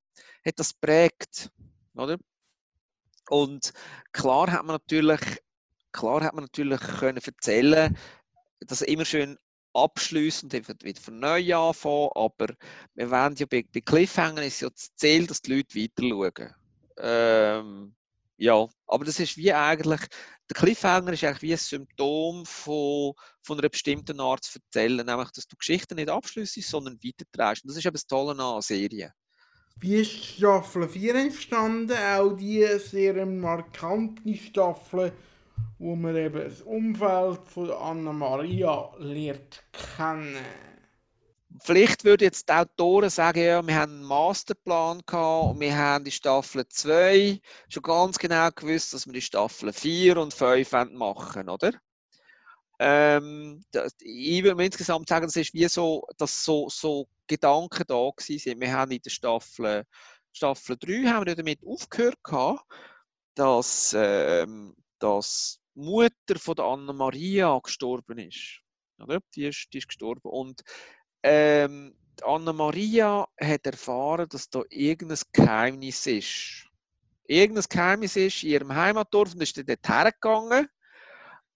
[0.45, 1.49] hat das prägt,
[1.95, 2.17] oder?
[3.29, 3.73] Und
[4.11, 5.21] klar hat man natürlich,
[5.91, 7.97] klar hat man natürlich können erzählen,
[8.61, 9.37] dass er immer schön
[9.73, 12.47] abschließend wieder von neu anfangen, aber
[12.95, 16.55] wir wollen ja bei, bei Cliffhanger ist ja das Ziel, dass die Leute weiter schauen.
[16.97, 17.95] Ähm,
[18.37, 20.01] ja, aber das ist wie eigentlich,
[20.49, 23.13] der Cliffhanger ist eigentlich wie ein Symptom von,
[23.43, 27.63] von einer bestimmten Art zu erzählen, nämlich, dass du Geschichten nicht abschließt, sondern weiterträgst.
[27.63, 29.13] Und das ist eben das Tolle an einer Serie.
[29.81, 31.95] Wie ist Staffel 4 entstanden?
[31.97, 35.13] Auch die sehr markante Staffel,
[35.77, 39.63] wo man eben das Umfeld von Anna-Maria lernt
[39.95, 40.35] kennen.
[41.61, 46.03] Vielleicht würden jetzt die Autoren sagen, ja, wir haben einen Masterplan gehabt und wir haben
[46.03, 47.39] die Staffel 2
[47.69, 51.71] schon ganz genau gewusst, dass wir die Staffel 4 und 5 machen oder?
[52.79, 53.61] Ähm,
[53.99, 58.61] ich würde insgesamt sagen, das ist wie so, dass so, so Gedanken da sind.
[58.61, 59.85] Wir haben in der Staffel,
[60.31, 62.17] Staffel 3 haben wir damit aufgehört,
[63.35, 68.61] dass, ähm, dass die Mutter von der Anna-Maria gestorben ist.
[68.97, 69.19] Oder?
[69.35, 70.29] Die, ist die ist gestorben.
[70.29, 70.61] Und
[71.23, 76.65] ähm, Anna-Maria hat erfahren, dass da irgendein Geheimnis ist.
[77.25, 80.69] Irgendein Geheimnis ist in ihrem Heimatdorf und ist dann dort hergegangen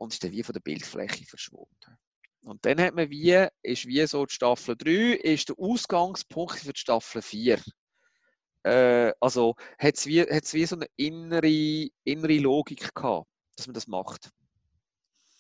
[0.04, 1.98] und ist dann wie von der Bildfläche verschwunden.
[2.44, 6.74] Und dann hat man wie, ist wie so die Staffel 3, ist der Ausgangspunkt für
[6.74, 7.62] die Staffel 4.
[8.63, 13.88] Äh, also hat es wie, wie so eine innere, innere Logik gehabt, dass man das
[13.88, 14.30] macht.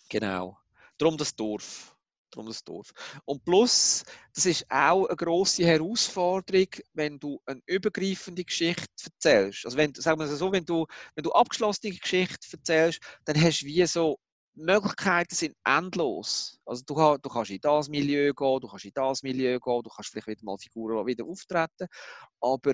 [0.09, 0.57] Genau.
[0.97, 1.93] Darum das Dorf.
[2.31, 2.91] Darum das Dorf.
[3.25, 9.65] Und plus, das ist auch eine grosse Herausforderung, wenn du eine übergreifende Geschichte erzählst.
[9.65, 13.61] Also wenn, sagen wir es so, wenn du, wenn du abgeschlossene Geschichte erzählst, dann hast
[13.61, 14.19] du wie so
[14.55, 16.59] Möglichkeiten sind endlos.
[16.65, 19.89] Also du, du, kannst in das Milieu gehen, du kannst in das Milieu gehen, du
[19.89, 21.87] kannst vielleicht wieder mal Figuren wieder auftreten,
[22.39, 22.73] aber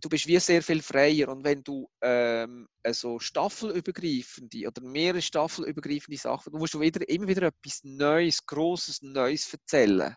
[0.00, 6.18] du bist wie sehr viel freier und wenn du ähm, so staffelübergreifende oder mehrere staffelübergreifende
[6.18, 10.14] Sachen, du musst du wieder, immer wieder etwas Neues, Großes, Neues erzählen.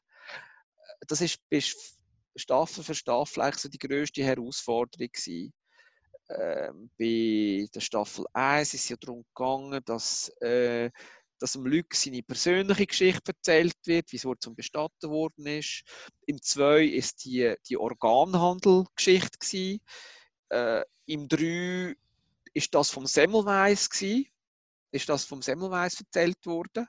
[1.07, 1.97] Das ist bist
[2.35, 5.53] Staffel für Staffel eigentlich so die grösste Herausforderung gewesen.
[6.29, 10.91] Ähm, bei der Staffel 1 ist es ja darum gegangen, dass äh,
[11.39, 15.83] dass dem seine persönliche Geschichte erzählt wird, wieso er zum Bestatten worden ist.
[16.25, 19.79] Im 2 ist die, die Organhandel-Geschichte.
[20.49, 21.95] Äh, Im 3
[22.53, 23.89] ist das vom Semmelweis
[24.91, 26.87] ist das vom Semmelweis erzählt worden.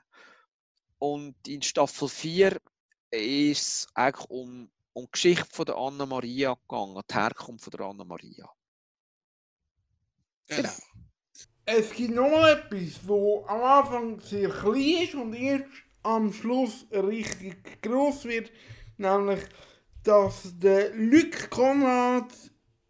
[0.97, 2.57] Und in Staffel 4
[3.11, 7.71] ist es eigentlich um, um die Geschichte von der Anna Maria gegangen, die Herkunft von
[7.71, 8.49] der Anna Maria.
[10.49, 10.69] Genau.
[11.65, 15.65] Es gibt noch etwas, wo am Anfang sehr klein ist und erst
[16.01, 18.51] am Schluss richtig groß wird,
[18.97, 19.41] nämlich,
[20.03, 22.33] dass der Luc Konrad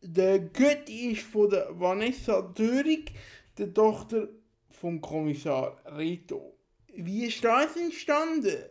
[0.02, 3.12] der Götti ist von der Vanessa Dörig,
[3.58, 4.30] der Tochter
[4.70, 6.58] vom Kommissar Rito.
[6.94, 8.64] Wie ist das entstanden?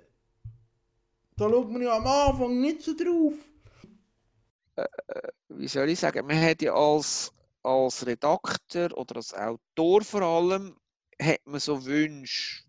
[1.37, 3.35] Da schaut man ja am Anfang nicht so drauf.
[5.49, 7.33] Wie soll ich sagen, man hat ja als
[7.69, 10.77] als Redakteur oder als Autor vor allem
[11.21, 12.63] hat man so Wünsche.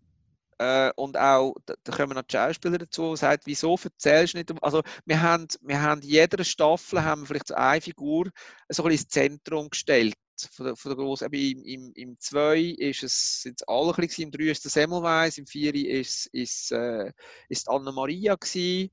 [0.58, 4.38] Äh, und auch, da, da kommen noch die Schauspieler dazu, die sagen, wieso erzählst du
[4.38, 4.52] nicht?
[4.62, 8.30] Also, wir haben, wir haben jeder Staffel haben wir vielleicht so eine Figur
[8.68, 10.14] so ein bisschen ins Zentrum gestellt.
[10.52, 14.24] Von der, von der grossen, im, im, Im 2 ist es, sind es alle bisschen,
[14.24, 17.12] im 3 ist der Semmelweis, im 4 ist, ist, äh,
[17.48, 18.90] ist Anna-Maria gewesen.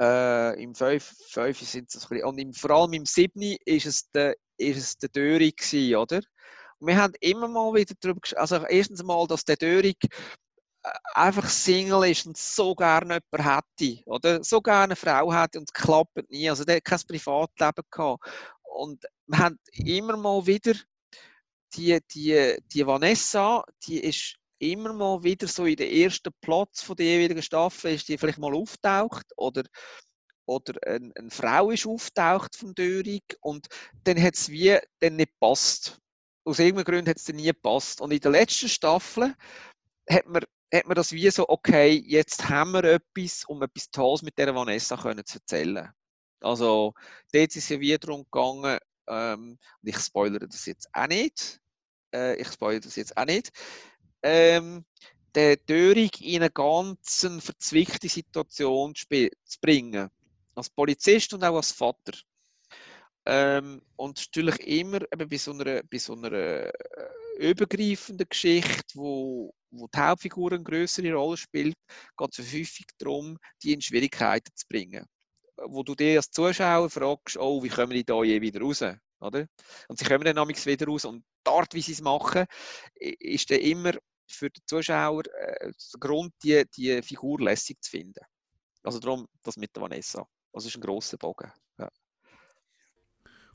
[0.00, 3.86] Äh, Im 5, 5 sind es ein bisschen, und im, vor allem im 7 ist
[3.86, 6.20] es der, ist es der Dörig gewesen, oder?
[6.78, 9.96] Und wir haben immer mal wieder darüber also erstens mal, dass der Dörig
[10.84, 14.42] äh, einfach Single ist und so gerne jemanden hätte, oder?
[14.42, 18.24] So gerne eine Frau hätte und es klappt nie, also der hat kein Privatleben gehabt.
[18.62, 20.74] Und wir haben immer mal wieder
[21.74, 26.96] die, die, die Vanessa, die ist immer mal wieder so in den ersten Platz von
[26.96, 29.64] der jeweiligen Staffel ist die vielleicht mal auftaucht oder
[30.46, 33.68] oder eine, eine Frau ist auftaucht von Dörig und
[34.04, 35.98] dann hat es wie dann nicht passt.
[36.44, 38.00] Aus irgendeinem Grund hat es dann nie gepasst.
[38.00, 39.34] Und in der letzten Staffel
[40.08, 40.42] hat man,
[40.74, 44.52] hat man das wie so, okay, jetzt haben wir etwas, um etwas Tolles mit der
[44.52, 45.88] Vanessa können zu erzählen.
[46.40, 46.94] Also
[47.32, 51.60] dort ist es ja wieder darum gegangen, ähm, ich spoilere das jetzt auch nicht,
[52.14, 53.52] äh, ich spoilere das jetzt auch nicht,
[54.22, 54.84] ähm,
[55.34, 59.06] den Dörig in eine ganz verzwickte Situation zu
[59.60, 60.10] bringen.
[60.54, 62.12] Als Polizist und auch als Vater.
[63.26, 66.72] Ähm, und natürlich immer eben bei so einer, bei so einer äh,
[67.38, 71.76] übergreifenden Geschichte, wo, wo die Hauptfigur eine größere Rolle spielt,
[72.16, 75.04] geht es häufig darum, die in Schwierigkeiten zu bringen.
[75.56, 78.82] Wo du dir als Zuschauer fragst, oh, wie kommen die da je wieder raus?
[79.20, 79.46] Oder?
[79.88, 81.04] Und sie kommen dann wieder raus.
[81.04, 82.46] Und die Art, wie sie es machen,
[82.94, 83.92] ist dann immer
[84.32, 88.24] für den Zuschauer äh, Grund, die, die Figur lässig zu finden.
[88.82, 90.26] Also darum das mit der Vanessa.
[90.52, 91.52] Das ist ein grosser Bogen.
[91.78, 91.90] Ja.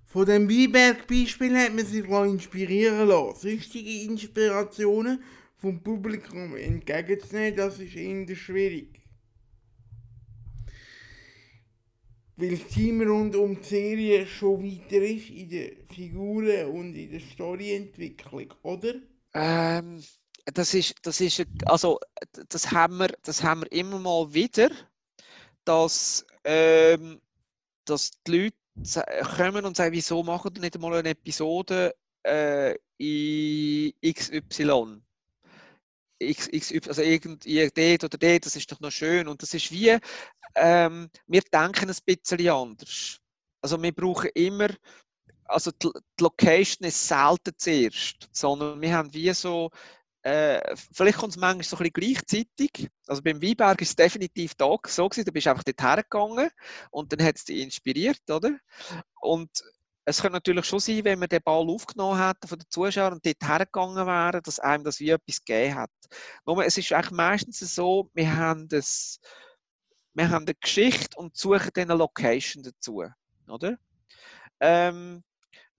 [0.05, 3.49] Von dem Weinberg-Beispiel hat man sich inspirieren lassen.
[3.49, 5.23] Sonstige Inspirationen
[5.57, 9.01] vom Publikum entgegenzunehmen, das ist eher schwierig.
[12.37, 17.11] Weil das Team rund um die Serie schon weiter ist in der Figuren und in
[17.11, 18.95] der Storyentwicklung, oder?
[19.33, 20.03] Ähm,
[20.53, 21.99] das ist, das ist, also
[22.49, 24.69] das haben wir, das haben wir immer mal wieder,
[25.63, 27.19] dass, ähm,
[27.85, 28.53] dass die
[28.83, 35.01] Leute kommen und sagen, wieso machen wir nicht mal eine Episode äh, in XY?
[36.23, 39.27] XY, also irgendwie dort oder dort, das ist doch noch schön.
[39.27, 39.97] Und das ist wie,
[40.55, 43.19] ähm, wir denken ein bisschen anders.
[43.61, 44.69] Also wir brauchen immer,
[45.45, 49.71] also die, die Location ist selten zuerst, sondern wir haben wie so,
[50.25, 52.89] äh, vielleicht kommt es manchmal so ein bisschen gleichzeitig.
[53.05, 56.49] Also beim Weinberg ist es definitiv da so gewesen, du bist einfach dort hergegangen
[56.89, 58.57] und dann hat es dich inspiriert, oder?
[59.21, 59.51] Und
[60.03, 63.25] es könnte natürlich schon sein, wenn wir den Ball aufgenommen hätten von den Zuschauern und
[63.25, 65.91] dort hergegangen wären, dass einem das wie etwas gegeben hat.
[66.47, 69.19] Nur es ist eigentlich meistens so, wir haben, das,
[70.15, 73.03] wir haben eine Geschichte und suchen dann eine Location dazu,
[73.47, 73.77] oder?
[74.59, 75.23] Ähm,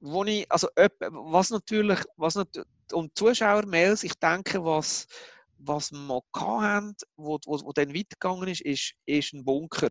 [0.06, 5.06] wo ich, also, was natürlich, was natürlich, und Zuschauermails, ich denke, was,
[5.58, 9.90] was wir hatten, wo, wo, wo dann weitergegangen ist, ist, ist ein Bunker.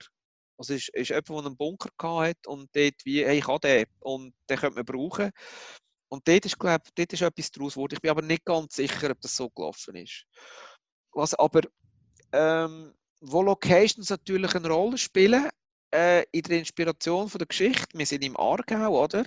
[0.57, 3.85] Also ist, ist jemand, der einen Bunker hat und dort wie, hey, ich habe den
[3.99, 5.31] und den könnte man brauchen.
[6.07, 7.95] Und dort ist, glaube dort ist etwas daraus geworden.
[7.95, 10.25] Ich bin aber nicht ganz sicher, ob das so gelaufen ist.
[11.11, 11.61] Was aber,
[12.31, 15.49] ähm, wo Locations natürlich eine Rolle spielen,
[15.93, 17.97] äh, in der Inspiration von der Geschichte.
[17.97, 19.25] Wir sind im Aargau, oder?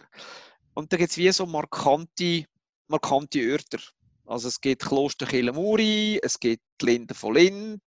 [0.78, 2.44] Und da gibt es wie so markante,
[2.86, 3.80] markante Örter.
[4.26, 7.82] Also es gibt Kloster Killemuri, es gibt Linde von Lind,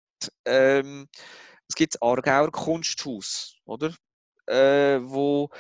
[0.45, 1.07] ähm,
[1.69, 3.95] es gibt das Aargauer Kunsthaus, oder?
[4.47, 5.51] Äh, wo,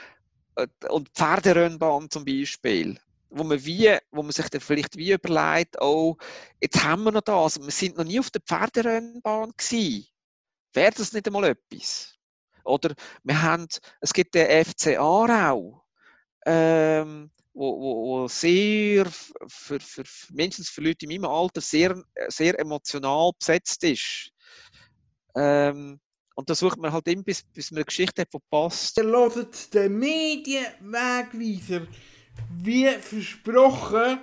[0.57, 5.81] äh, und Pferderennbahn zum Beispiel wo man, wie, wo man sich dann vielleicht wie überlegt,
[5.81, 6.16] oh,
[6.61, 10.09] jetzt haben wir noch das, wir sind noch nie auf der Pferderennbahn gewesen.
[10.73, 12.19] Wäre das nicht einmal etwas?
[12.64, 13.69] Oder wir haben,
[14.01, 15.80] es gibt den FC Aarau,
[16.46, 22.59] ähm, wo, wo, wo sehr, für, für, mindestens für Leute in meinem Alter, sehr, sehr
[22.59, 24.31] emotional besetzt ist.
[25.37, 26.00] Ähm,
[26.35, 28.96] und da sucht man halt immer, bis, bis man eine Geschichte hat, die passt.
[28.96, 31.87] Ihr hört den Medienwegweiser
[32.62, 34.20] wie versprochen,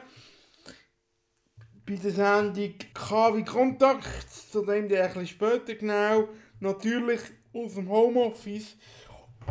[1.85, 6.27] bei der Sendung KW Kontakt, zu dem der etwas später genau,
[6.59, 7.21] natürlich
[7.53, 8.75] aus dem Homeoffice.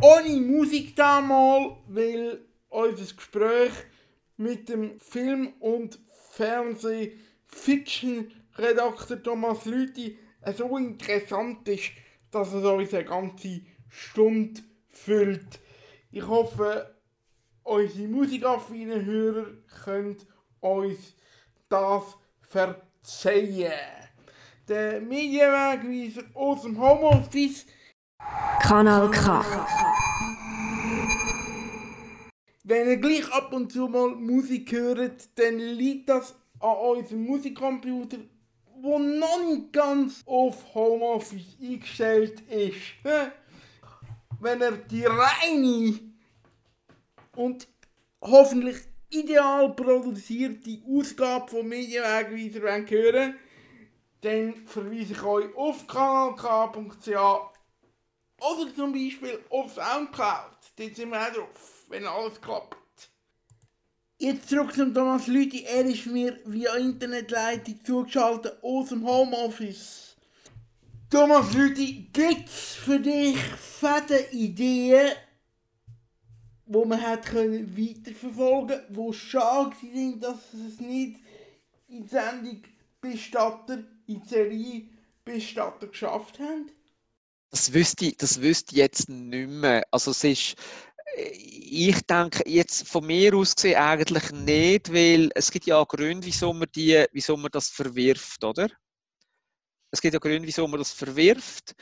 [0.02, 3.72] Ohne Musik damals, weil unser Gespräch
[4.36, 5.98] mit dem Film- und
[6.32, 10.18] Fernseh-Fiction-Redakteur Thomas Lüthi
[10.56, 11.92] so interessant ist,
[12.30, 15.60] dass es uns eine ganze Stunde füllt.
[16.10, 16.94] Ich hoffe,
[17.62, 19.46] unsere musikaffinen Hörer
[19.84, 20.16] können
[20.60, 21.14] uns
[21.68, 23.72] das verzeihen.
[24.68, 27.66] Der Medienwegweiser aus dem Homeoffice.
[28.60, 29.44] Kanal K.
[32.68, 38.16] Wenn ihr gleich ab und zu mal Musik hört, dann liegt das an unserem Musikcomputer,
[38.82, 42.80] der noch nicht ganz auf Homeoffice eingestellt ist.
[44.40, 46.00] Wenn er die reine
[47.36, 47.68] und
[48.20, 48.78] hoffentlich
[49.10, 53.36] ideal produzierte Ausgabe von Medienwegweiser hören,
[54.22, 57.06] dann verweise ich euch auf kanalk.ch
[58.40, 60.58] oder zum Beispiel auf Soundcloud.
[60.76, 62.76] Dort sind wir auch drauf, wenn alles klappt.
[64.18, 65.64] Jetzt zurück zum Thomas Lüthi.
[65.64, 70.16] Er ist mir via Internetleitung zugeschaltet aus dem Homeoffice.
[71.10, 75.12] Thomas Lüthi, gibt es für dich fette Ideen
[76.66, 81.20] wo man hat können weiterverfolgen, wo schade sind, dass es nicht
[81.88, 82.62] in die Sendung
[83.00, 84.82] Bestatter, in die Serie
[85.24, 86.70] Bestatter geschafft haben?
[87.50, 89.86] Das wüsste, ich, das wüsste ich jetzt nicht mehr.
[89.92, 90.56] Also es ist,
[91.14, 96.52] ich denke jetzt von mir aus gesehen eigentlich nicht, weil es gibt ja Gründe, wieso
[96.52, 98.68] man, die, wieso man das verwirft, oder?
[99.90, 101.74] Es gibt ja Gründe, wieso man das verwirft.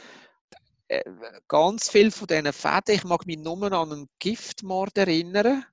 [0.89, 1.03] Äh,
[1.49, 5.65] ganz viel von diesen Fäden, ich mag mich nur an einen Giftmord erinnern,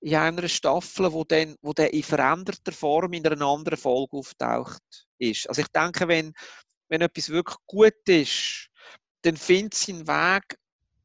[0.00, 5.06] in einer Staffel, wo, dann, wo der in veränderter Form in einer anderen Folge auftaucht
[5.18, 5.48] ist.
[5.48, 6.32] Also ich denke, wenn,
[6.88, 8.68] wenn etwas wirklich gut ist,
[9.22, 10.58] dann findet es seinen Weg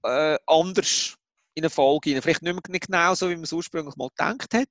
[0.03, 1.15] äh, anders
[1.55, 2.21] in eine Folge rein.
[2.21, 4.69] Vielleicht nicht, mehr, nicht genau so, wie man es ursprünglich mal gedacht hat,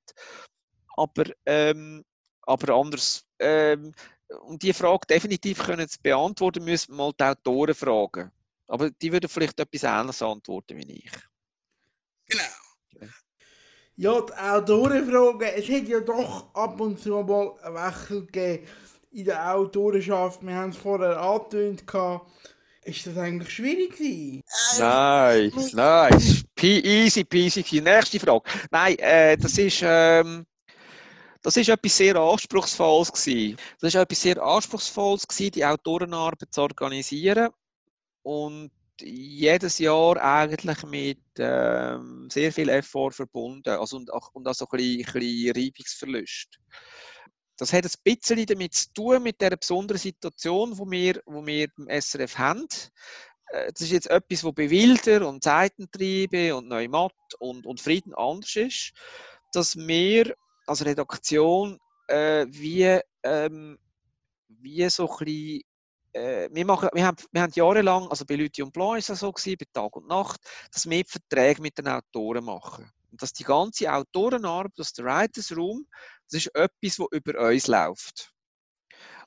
[0.95, 2.03] aber, ähm,
[2.43, 3.23] aber anders.
[3.39, 3.93] Ähm,
[4.41, 8.31] um diese Frage definitiv können zu beantworten, müssen wir mal die Autoren fragen.
[8.67, 11.11] Aber die würden vielleicht etwas Ähnliches antworten wie ich.
[12.27, 13.11] Genau.
[13.97, 18.67] Ja, die Autoren fragen, es hat ja doch ab und zu mal einen Wechsel gegeben
[19.11, 20.45] in der Autorenschaft.
[20.45, 21.85] Wir haben es vorher angetönt.
[22.85, 24.43] Ist das eigentlich schwierig gewesen?
[24.77, 27.81] Nein, nein, easy peasy.
[27.81, 28.43] Nächste Frage.
[28.69, 29.81] Nein, äh, das ist...
[29.83, 30.45] Ähm,
[31.41, 33.57] das ist etwas sehr Anspruchsvolles gewesen.
[33.79, 37.49] Das ist etwas sehr Anspruchsvolles gewesen, die Autorenarbeit zu organisieren
[38.23, 44.65] und jedes Jahr eigentlich mit ähm, sehr viel Effort verbunden also und, und auch so
[44.65, 46.59] ein bisschen, ein bisschen Reibungsverlust.
[47.57, 51.69] Das hat ein bisschen damit zu tun, mit der besonderen Situation, die wir, wo wir
[51.77, 52.67] beim SRF haben.
[53.47, 58.13] Äh, das ist jetzt etwas, wo bei Wilder und Seitentriebe und Neumatt und, und Frieden
[58.13, 58.93] anders ist,
[59.53, 60.35] dass wir
[60.67, 63.77] als Redaktion äh, wie, ähm,
[64.47, 65.61] wie so ein bisschen,
[66.13, 69.19] äh, wir, machen, wir, haben, wir haben jahrelang, also bei Leute und Blanc ist es
[69.19, 70.41] so gewesen, bei Tag und Nacht,
[70.71, 72.91] dass wir Verträge mit den Autoren machen.
[73.11, 75.87] Und dass die ganze Autorenarbeit, das der Writers Room,
[76.31, 78.31] das ist etwas, was über uns läuft.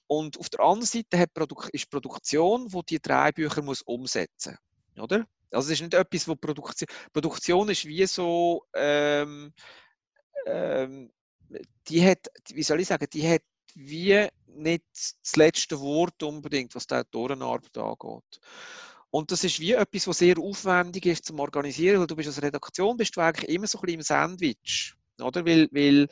[0.07, 4.57] Und auf der anderen Seite hat Produ ist Produktion, die die drei Bücher muss umsetzen
[4.97, 5.05] muss.
[5.05, 5.27] Oder?
[5.51, 9.53] Also es ist nicht etwas, wo Produktion, Produktion ist wie so, ähm,
[10.47, 11.11] ähm,
[11.89, 13.43] die hat, wie soll ich sagen, die hat
[13.75, 18.41] wie nicht das letzte Wort unbedingt, was die Autorenarbeit angeht.
[19.11, 22.43] Und das ist wie etwas, was sehr aufwendig ist zum Organisieren, weil du bist als
[22.43, 25.47] Redaktion bist du eigentlich immer so ein bisschen im Sandwich, oder?
[25.47, 26.09] Weil, weil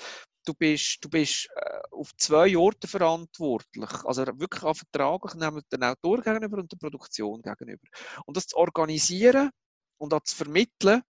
[0.46, 3.90] du bist, du bist äh, auf zwei Orte verantwortlich.
[4.04, 7.86] Also wirklich auch vertraglich, nämlich den Autor gegenüber und der Produktion gegenüber.
[8.24, 9.50] Und das zu organisieren
[9.98, 11.02] und das zu vermitteln,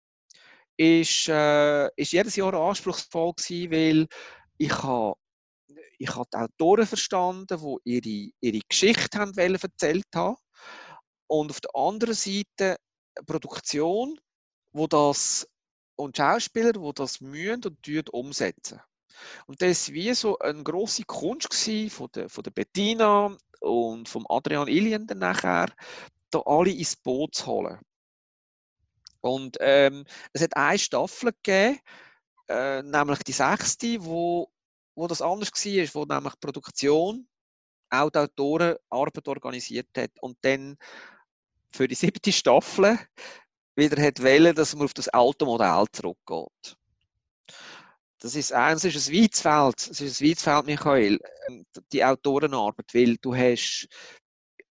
[0.76, 4.06] ist, äh, ist jedes Jahr anspruchsvoll gewesen, weil
[4.58, 5.14] ich habe
[5.98, 10.36] ich habe die Autoren verstanden, die ihre, ihre Geschichte haben wollen, erzählt haben.
[11.26, 12.76] Und auf der anderen Seite
[13.24, 14.20] Produktion,
[14.72, 15.48] wo das
[15.96, 18.80] und Schauspieler, die das mühen und umsetzen.
[19.46, 21.52] Und das war wie so eine grosse Kunst
[21.90, 25.68] von der, von der Bettina und vom Adrian Ilien nachher,
[26.30, 27.78] da alle ins Boot zu holen.
[29.20, 31.80] Und ähm, es hat eine Staffel gegeben,
[32.48, 34.50] äh, nämlich die sechste, wo,
[34.94, 37.28] wo das anders war, wo nämlich die Produktion
[37.90, 40.76] auch die Autorenarbeit organisiert hat und dann
[41.70, 42.98] für die siebte Staffel
[43.74, 46.76] wieder hat wollen, dass man auf das alte Modell zurückgeht.
[48.18, 52.04] Das ist eins, ist ein weites Feld, es ist ein weites Feld, Michael, ähm, die
[52.04, 53.88] Autorenarbeit, weil du hast,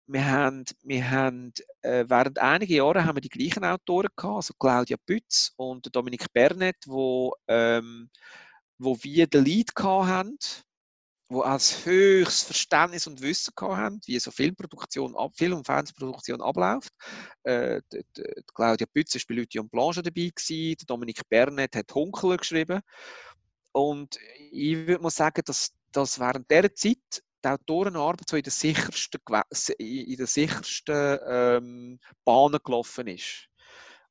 [0.08, 4.54] wir haben, wir haben äh, während einiger Jahre haben wir die gleichen Autoren gehabt, also
[4.58, 8.10] Claudia Pütz und Dominik Bernet, wo, ähm,
[8.78, 10.38] wo wir den Lead gehabt haben
[11.30, 16.92] die als höchstes Verständnis und Wissen haben, wie so Filmproduktion, Film- und Fernsehproduktion abläuft.
[17.42, 18.22] Äh, die, die
[18.54, 22.80] Claudia Pütz war bei Leute und Blanche dabei, gewesen, Dominik Bernet hat Hunkeler geschrieben.
[23.76, 24.18] Und
[24.52, 29.20] ich würde mal sagen, dass, dass während dieser Zeit die Autorenarbeit so in der sichersten,
[29.76, 33.48] in der sichersten ähm, Bahnen gelaufen ist.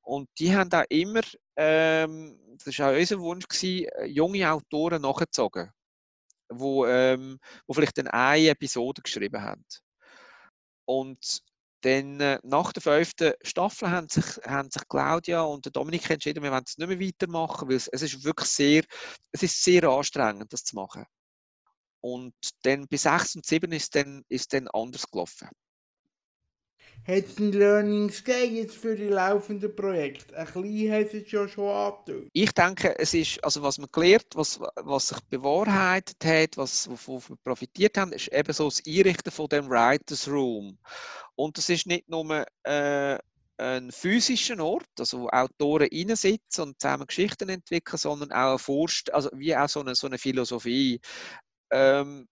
[0.01, 1.22] Und die haben auch immer,
[1.55, 5.72] ähm, das war auch unser Wunsch, gewesen, junge Autoren nachgezogen
[6.49, 9.66] wo, ähm, wo vielleicht dann eine Episode geschrieben haben.
[10.88, 11.41] Und
[11.86, 16.51] dann äh, nach der fünften Staffel haben sich, haben sich Claudia und Dominik entschieden, wir
[16.51, 18.83] wollen es nicht mehr weitermachen, weil es, es ist wirklich sehr,
[19.31, 21.05] es ist sehr anstrengend, das zu machen.
[22.01, 22.33] Und
[22.63, 25.49] dann bis 6 und 7 ist dann, ist dann anders gelaufen
[27.08, 30.36] hat es ein Learnings jetzt für die laufenden Projekte?
[30.36, 32.30] Ein bisschen hat es ja schon angetönt.
[32.34, 37.22] Ich denke, es ist, also was man gelernt, was, was sich bewahrheitet hat, was, wovon
[37.28, 40.80] wir profitiert haben, ist eben so das Einrichten von dem Writers Room.
[41.36, 43.20] Und das ist nicht nur äh,
[43.58, 49.14] ein physischer Ort, also wo Autoren reinsitzen und zusammen Geschichten entwickeln, sondern auch eine Forst,
[49.14, 50.99] also wie auch so eine, so eine Philosophie.
[51.72, 52.28] Ähm,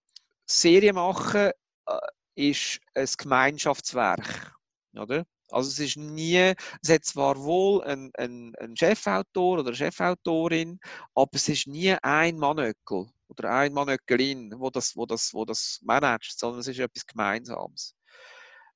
[0.45, 1.51] Serien machen
[1.85, 1.97] äh,
[2.35, 4.53] ist ein Gemeinschaftswerk.
[4.97, 5.25] Oder?
[5.49, 10.79] Also es ist nie, es hat zwar wohl einen, einen, einen Chefautor oder eine Chefautorin,
[11.13, 15.79] aber es ist nie ein Mannöckel oder ein Mannöckelin, wo das, wo das, wo das
[15.83, 17.95] managt, sondern es ist etwas Gemeinsames.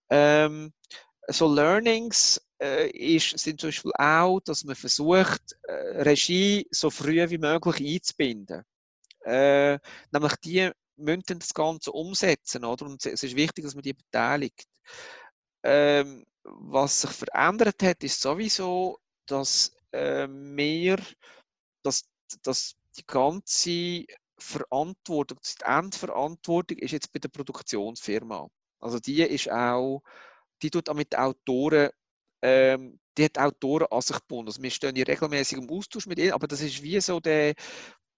[0.09, 0.73] Ähm,
[1.27, 7.29] so Learnings äh, ist, sind zum Beispiel auch, dass man versucht, äh, Regie so früh
[7.29, 8.63] wie möglich einzubinden.
[9.25, 9.77] Äh,
[10.11, 12.85] nämlich die müssen das Ganze umsetzen, oder?
[12.85, 14.65] Und es ist wichtig, dass man die beteiligt.
[15.63, 20.99] Ähm, was sich verändert hat, ist sowieso, dass äh, mehr,
[21.83, 22.03] dass,
[22.43, 24.05] dass die ganze
[24.39, 28.47] Verantwortung, die Endverantwortung ist jetzt bei der Produktionsfirma.
[28.79, 30.01] Also die ist auch,
[30.61, 31.89] die tut auch mit Autoren,
[32.41, 34.47] ähm, die hat Autoren an sich gebunden.
[34.49, 37.55] Also wir stehen in regelmäßigem Austausch mit ihnen, aber das ist wie so der,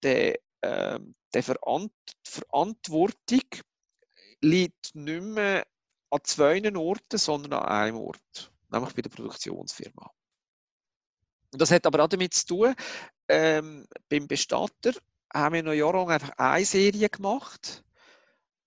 [0.03, 1.93] der, ähm, der Verant
[2.25, 3.41] Verantwortung
[4.41, 5.65] liegt nicht mehr
[6.09, 10.11] an zwei Orten, sondern an einem Ort, nämlich bei der Produktionsfirma.
[11.51, 12.75] Das hat aber auch damit zu tun,
[13.27, 14.93] ähm, beim Bestatter
[15.33, 17.83] haben wir noch jahrelang einfach eine Serie gemacht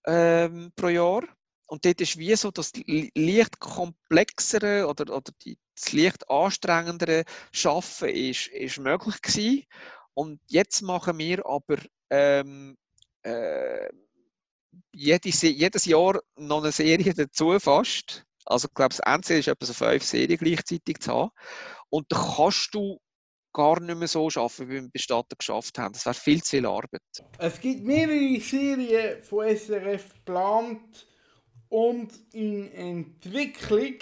[0.06, 1.22] ähm, pro Jahr.
[1.66, 8.08] Und dort ist wie so das leicht komplexere oder, oder die, das leicht anstrengendere Schaffen
[8.10, 9.64] ist, ist möglich gewesen.
[10.14, 11.78] Und jetzt machen wir aber
[12.10, 12.76] ähm,
[13.22, 13.88] äh,
[15.02, 18.24] jedes, jedes Jahr noch eine Serie dazu fast.
[18.44, 21.30] Also ich glaube, das Endziel ist etwa so fünf Serien gleichzeitig zu haben.
[21.90, 22.98] Und da kannst du
[23.52, 25.92] gar nicht mehr so arbeiten, wie wir im Bestatter geschafft haben.
[25.92, 27.02] Das wäre viel zu viel Arbeit.
[27.38, 31.06] Es gibt mehrere Serien von SRF geplant
[31.68, 33.96] und in Entwicklung.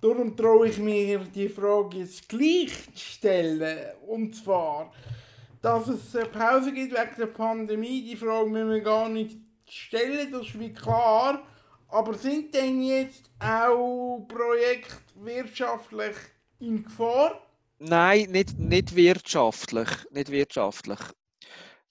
[0.00, 3.92] Darum traue ich mir die Frage jetzt gleich zu stellen.
[4.06, 4.92] Und zwar,
[5.62, 9.38] dass es eine Pause gibt wegen der Pandemie, die Frage müssen wir gar nicht
[9.68, 11.42] stellen, das ist wie klar.
[11.88, 16.16] Aber sind denn jetzt auch Projekte wirtschaftlich
[16.58, 17.46] in Gefahr?
[17.78, 19.88] Nein, nicht, nicht wirtschaftlich.
[20.10, 21.00] Nicht wirtschaftlich.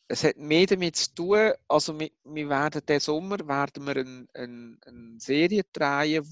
[0.07, 4.27] Es hat mehr damit zu tun, also wir, wir werden diesen Sommer werden wir eine,
[4.33, 6.23] eine, eine Serie drehen,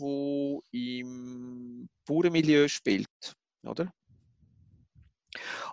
[0.73, 3.07] die im Bauernmilieu spielt.
[3.63, 3.93] Oder?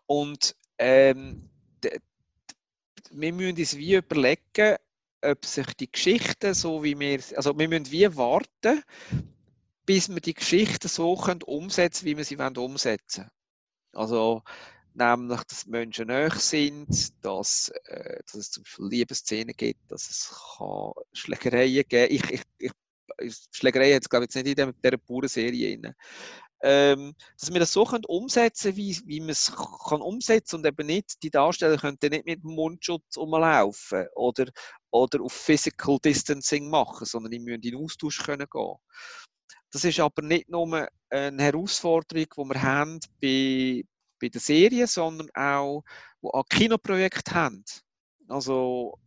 [0.07, 1.49] Und ähm,
[3.11, 4.77] wir müssen uns wie überlegen,
[5.23, 8.83] ob sich die Geschichten so wie wir, also wir müssen wie warten,
[9.85, 13.29] bis wir die Geschichten so können umsetzen wie wir sie wollen umsetzen
[13.93, 14.43] Also
[14.95, 20.35] nämlich, dass Menschen näher sind, dass, äh, dass es zum Beispiel Liebesszenen gibt, dass es
[20.59, 22.73] kann Schlägereien geben ich, ich, ich
[23.51, 25.95] Schlägerei hat es, glaube ich, jetzt nicht in dieser puren Serie drin.
[26.63, 29.53] Ähm, dass wir das so können umsetzen wie, wie man es
[29.89, 34.47] kann umsetzen und eben nicht, die Darsteller können nicht mit Mundschutz rumlaufen oder,
[34.91, 38.77] oder auf Physical Distancing machen, sondern die müssen in den Austausch können gehen.
[39.71, 43.85] Das ist aber nicht nur eine Herausforderung, die wir haben bei,
[44.19, 45.83] bei der Serie, sondern auch,
[46.23, 47.65] die an Kinoprojekte haben.
[48.29, 48.99] Also,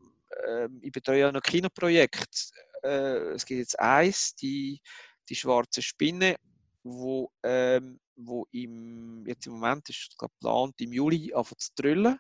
[0.45, 2.53] äh, ich betreue ja noch Kinoprojekte.
[2.83, 4.79] Äh, es gibt jetzt eins, die,
[5.27, 6.35] die schwarze Spinne,
[6.83, 12.19] wo, ähm, wo im, jetzt im Moment ist geplant, im Juli anfangen zu drüllen.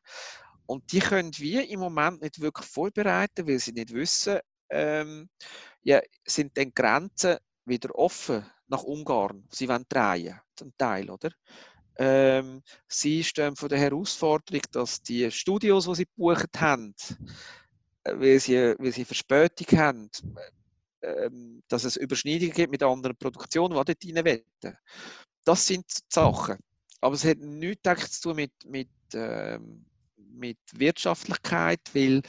[0.65, 4.39] Und die können wir im Moment nicht wirklich vorbereiten, weil sie nicht wissen,
[4.69, 5.29] ähm,
[5.81, 9.47] ja, sind denn Grenzen wieder offen nach Ungarn.
[9.49, 11.31] Sie wollen drehen, zum Teil, oder?
[11.97, 16.95] Ähm, sie stehen vor der Herausforderung, dass die Studios, die sie gebucht haben,
[18.03, 20.09] äh, weil sie, weil sie Verspätung haben,
[21.01, 24.77] ähm, dass es Überschneidungen gibt mit anderen Produktionen, die dort rein wollen.
[25.45, 26.57] Das sind Sachen.
[27.01, 29.85] Aber es hat nichts zu tun mit, mit, ähm,
[30.17, 32.21] mit Wirtschaftlichkeit, weil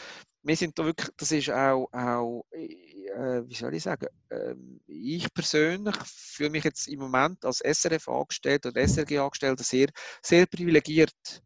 [0.43, 4.55] wir sind da wirklich, das ist auch, auch äh, wie soll ich sagen, äh,
[4.87, 9.89] ich persönlich fühle mich jetzt im Moment als SRF angestellt oder SRG angestellt sehr,
[10.23, 11.43] sehr privilegiert,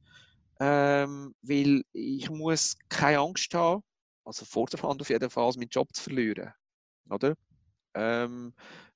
[0.60, 3.82] ähm, weil ich muss keine Angst haben,
[4.24, 6.52] also vor der Hand auf jeden Fall, meinen Job zu verlieren,
[7.10, 7.34] oder?
[7.94, 8.54] Ähm,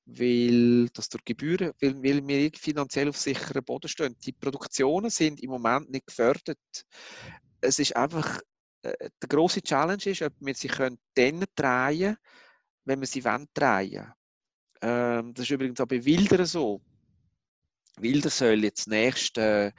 [0.09, 4.17] weil das durch Gebühren, weil, weil wir finanziell auf sicheren Boden stehen.
[4.25, 6.59] Die Produktionen sind im Moment nicht gefördert.
[7.61, 8.41] Es ist einfach
[8.83, 12.17] äh, der große Challenge ist, ob wir sie können dann drehen,
[12.85, 14.13] wenn wir sie wollen drehen.
[14.81, 16.81] Ähm, das ist übrigens auch bei Wilder so.
[17.99, 19.73] Wilder soll jetzt nächsten,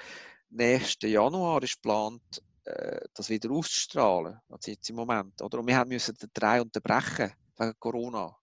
[0.50, 4.38] nächsten Januar ist geplant, äh, das wieder auszustrahlen.
[4.50, 5.42] Also jetzt im Moment.
[5.42, 5.60] Oder?
[5.60, 8.36] Und wir müssen den Dreh unterbrechen wegen Corona.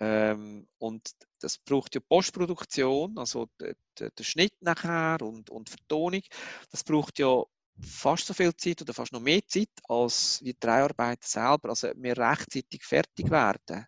[0.00, 1.10] Ähm, und
[1.40, 3.74] das braucht ja Postproduktion, also der,
[4.20, 6.22] Schnitt nachher und, und Vertonung.
[6.70, 7.42] Das braucht ja
[7.80, 11.70] fast so viel Zeit oder fast noch mehr Zeit als die Dreiarbeit selber.
[11.70, 13.86] Also wir rechtzeitig fertig werden.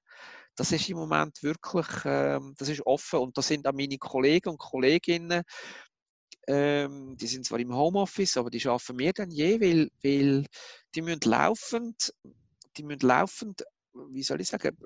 [0.57, 4.51] Das ist im Moment wirklich, ähm, das ist offen und da sind auch meine Kollegen
[4.51, 5.43] und Kolleginnen,
[6.47, 10.47] ähm, die sind zwar im Homeoffice, aber die arbeiten mehr denn je, weil, weil
[10.95, 12.15] die müssen laufend,
[12.77, 13.65] die müssen laufend,
[14.11, 14.77] wie soll ich sagen,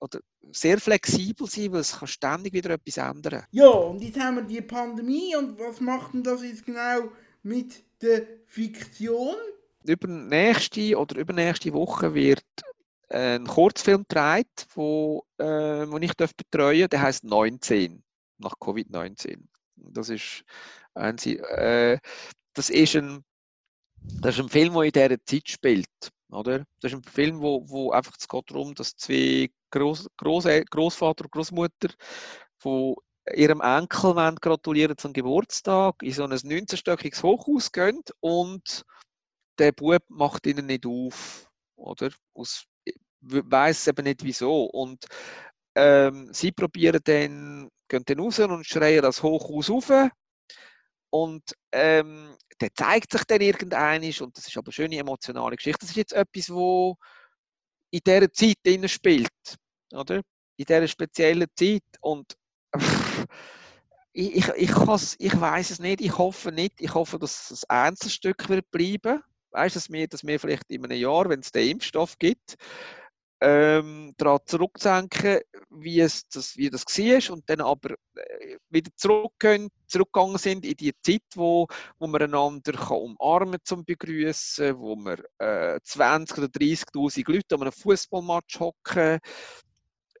[0.00, 0.20] oder
[0.52, 3.44] sehr flexibel sein, weil es kann ständig wieder etwas ändern.
[3.50, 7.10] Ja, und jetzt haben wir die Pandemie und was macht denn das jetzt genau
[7.42, 9.36] mit der Fiktion?
[9.84, 12.44] Über nächste oder übernächste Woche wird
[13.08, 16.88] ein Kurzfilm gedreht, wo, äh, wo ich betreuen darf.
[16.90, 18.02] Der heißt 19
[18.38, 19.38] nach Covid-19.
[19.76, 20.44] Das ist
[20.94, 21.98] ein, äh,
[22.52, 23.24] das ist ein
[24.20, 25.86] das ist ein Film, der in dieser Zeit spielt.
[26.30, 26.64] Oder?
[26.80, 31.24] Das ist ein Film, wo, wo einfach es geht darum, dass zwei Groß, Groß, Großvater
[31.24, 31.88] und Großmutter,
[32.64, 32.94] die
[33.34, 38.84] ihrem Enkel gratulieren zum Geburtstag, in so ein 19-stöckiges Hochhaus gehen und
[39.58, 42.10] der Bub macht ihnen nicht auf, oder?
[42.34, 42.64] Aus,
[43.20, 44.64] weiß eben nicht wieso.
[44.64, 45.06] Und
[45.74, 49.90] ähm, sie probieren dann, gehen dann raus und schreien das Hochhaus auf.
[51.10, 55.80] Und ähm, der zeigt sich dann irgendeinisch und das ist aber eine schöne emotionale Geschichte.
[55.80, 56.96] Das ist jetzt etwas, wo
[57.90, 59.56] in dieser Zeit spielt,
[59.92, 60.16] oder?
[60.56, 61.82] In dieser speziellen Zeit.
[62.00, 62.36] Und
[64.12, 64.70] ich, ich, ich,
[65.18, 66.80] ich weiß es nicht, ich hoffe nicht.
[66.80, 69.22] Ich hoffe, dass es ein Einzelstück wird bleiben.
[69.50, 72.56] Weißt du, dass wir, dass wir vielleicht in einem Jahr, wenn es den Impfstoff gibt,
[73.40, 79.68] ähm, daran zurückdenken, wie, es das, wie das war und dann aber äh, wieder zurückgehen,
[79.86, 81.66] zurückgegangen sind in die Zeit, wo,
[81.98, 87.62] wo man einander kann umarmen zum Begrüßen, wo man äh, 20 oder 30.000 Leute an
[87.62, 89.20] einem Fußballmatch hocken.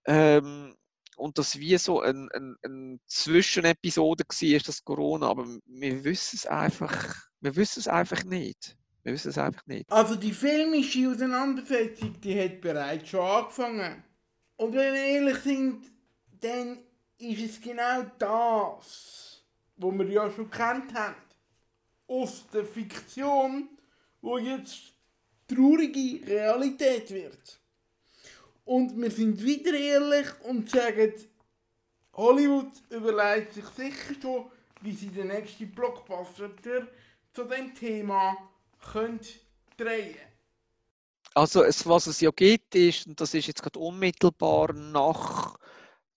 [0.06, 0.74] Ähm,
[1.16, 6.46] und das wie so eine ein, ein Zwischenepisode war, das Corona, aber wir wissen es
[6.46, 8.76] einfach, wir wissen es einfach nicht.
[9.08, 9.90] Wir wissen es einfach nicht.
[9.90, 14.04] Also die filmische Auseinandersetzung, die hat bereits schon angefangen.
[14.56, 15.90] Und wenn wir ehrlich sind,
[16.42, 16.80] dann
[17.16, 19.42] ist es genau das,
[19.78, 21.14] was wir ja schon kennt haben.
[22.06, 23.70] Aus der Fiktion,
[24.20, 24.92] wo jetzt
[25.46, 27.60] traurige Realität wird.
[28.66, 31.14] Und wir sind wieder ehrlich und sagen,
[32.12, 34.50] Hollywood überlegt sich sicher schon,
[34.82, 36.50] wie sie den nächsten Blockbuster
[37.32, 38.36] zu dem Thema
[38.80, 39.40] könnt
[39.76, 40.16] drehen
[41.34, 45.56] Also es, was es ja gibt, ist, und das ist jetzt gerade unmittelbar nach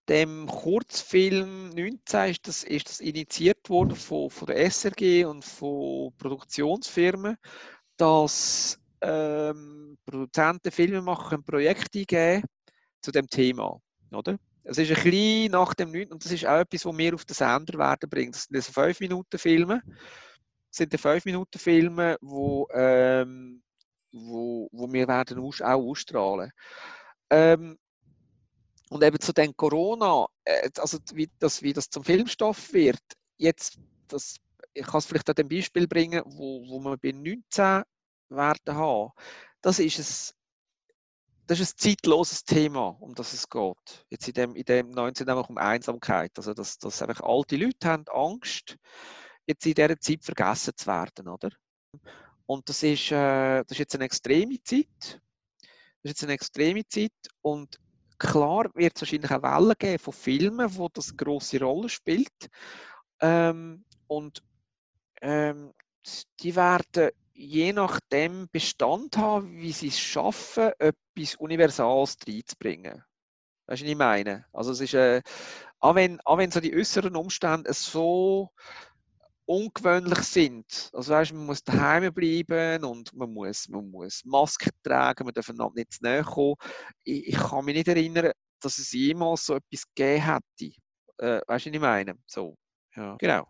[0.10, 6.12] dem Kurzfilm 19 ist das, ist das initiiert worden von, von der SRG und von
[6.18, 7.38] Produktionsfirmen,
[7.98, 12.44] dass ähm, Produzenten, Filmemacher ein Projekt eingeben
[13.02, 13.80] zu dem Thema.
[14.12, 14.38] Oder?
[14.64, 16.12] Es ist ein bisschen nach dem 9.
[16.12, 18.32] und das ist auch etwas, was wir auf den Sender werden bringen.
[18.32, 19.82] Das sind also 5 Minuten Filme.
[20.72, 23.62] Sind 5 Minuten Filme, wo, ähm,
[24.12, 26.52] wo, wo wir werden auch ausstrahlen.
[27.30, 27.78] Ähm,
[28.90, 33.02] und eben zu den Corona, äh, also wie das, wie das zum Filmstoff wird,
[33.38, 34.36] jetzt, das,
[34.74, 37.84] ich kann es vielleicht an dem Beispiel bringen, wo, wo wir bei 19
[38.30, 39.12] werden haben.
[39.62, 40.36] Das ist ein,
[41.48, 44.06] das ist ein zeitloses Thema, um das es geht.
[44.10, 46.32] Jetzt in dem, in dem 19 einfach um Einsamkeit.
[46.36, 48.78] Also, dass, dass einfach alte Leute haben Angst,
[49.46, 51.50] jetzt in dieser Zeit vergessen zu werden, oder?
[52.46, 54.88] Und das ist, äh, das ist jetzt eine extreme Zeit.
[55.02, 57.80] Das ist jetzt eine extreme Zeit und
[58.22, 62.50] Klar wird es wahrscheinlich auch Wellen geben von Filmen, wo das eine grosse Rolle spielt.
[63.20, 64.44] Ähm, und
[65.24, 65.74] ähm,
[66.40, 73.04] die werden je nachdem Bestand haben, wie sie es schaffen, etwas Universales reinzubringen.
[73.66, 74.46] Weißt du, was ich meine?
[74.54, 75.24] Also es ist, äh,
[75.80, 78.52] auch, wenn, auch wenn so die äußeren Umstände so
[79.52, 80.90] ungewöhnlich sind.
[80.94, 85.50] Also weißt, man muss daheim bleiben und man muss, man muss Masken tragen, man darf
[85.50, 86.56] einander nicht zu nahe kommen.
[87.04, 88.32] Ich, ich, kann mich nicht erinnern,
[88.62, 90.76] dass es jemals so etwas gegeben hätte.
[91.18, 92.16] Äh, weißt du, was ich meine?
[92.26, 92.56] So,
[92.96, 93.48] ja, genau.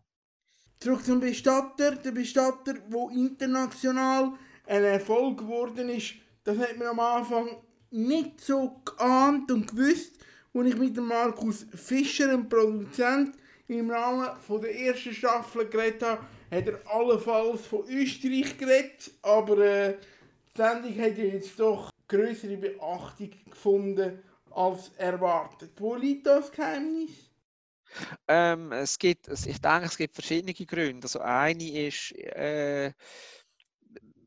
[0.80, 1.96] Zurück zum Bestatter.
[1.96, 4.34] Der Bestatter, der international
[4.66, 10.18] ein Erfolg geworden ist, das hat man am Anfang nicht so geahnt und gewusst,
[10.54, 13.38] als ich mit dem Markus Fischer, einem Produzent,
[13.72, 19.58] im Rahmen von der ersten Staffel geredet habe, hat er allenfalls von Österreich geredet, aber
[19.60, 19.98] äh,
[20.56, 25.72] die Sendung hat ja jetzt doch größere Beachtung gefunden als erwartet.
[25.78, 27.12] Wo liegt das Geheimnis?
[28.28, 31.06] Ähm, es gibt, ich denke, es gibt verschiedene Gründe.
[31.06, 32.92] Also eine ist, äh,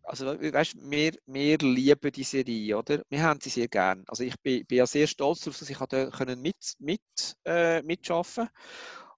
[0.02, 3.02] also weißt, wir, wir lieben die Serie, oder?
[3.08, 4.04] Wir haben sie sehr gern.
[4.06, 7.00] Also ich bin, bin ja sehr stolz darauf, dass ich können mit, mit,
[7.44, 8.48] äh, mitschaffen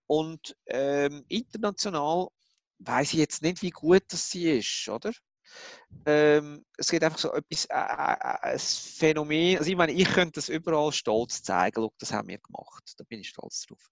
[0.06, 2.28] und ähm, international
[2.78, 5.12] weiß ich jetzt nicht, wie gut das sie ist, oder?
[6.04, 9.58] Ähm, es gibt einfach so etwas, äh, äh, ein Phänomen.
[9.58, 11.82] Also ich meine, ich könnte das überall stolz zeigen.
[11.82, 12.94] Schau, das haben wir gemacht.
[12.96, 13.90] Da bin ich stolz drauf.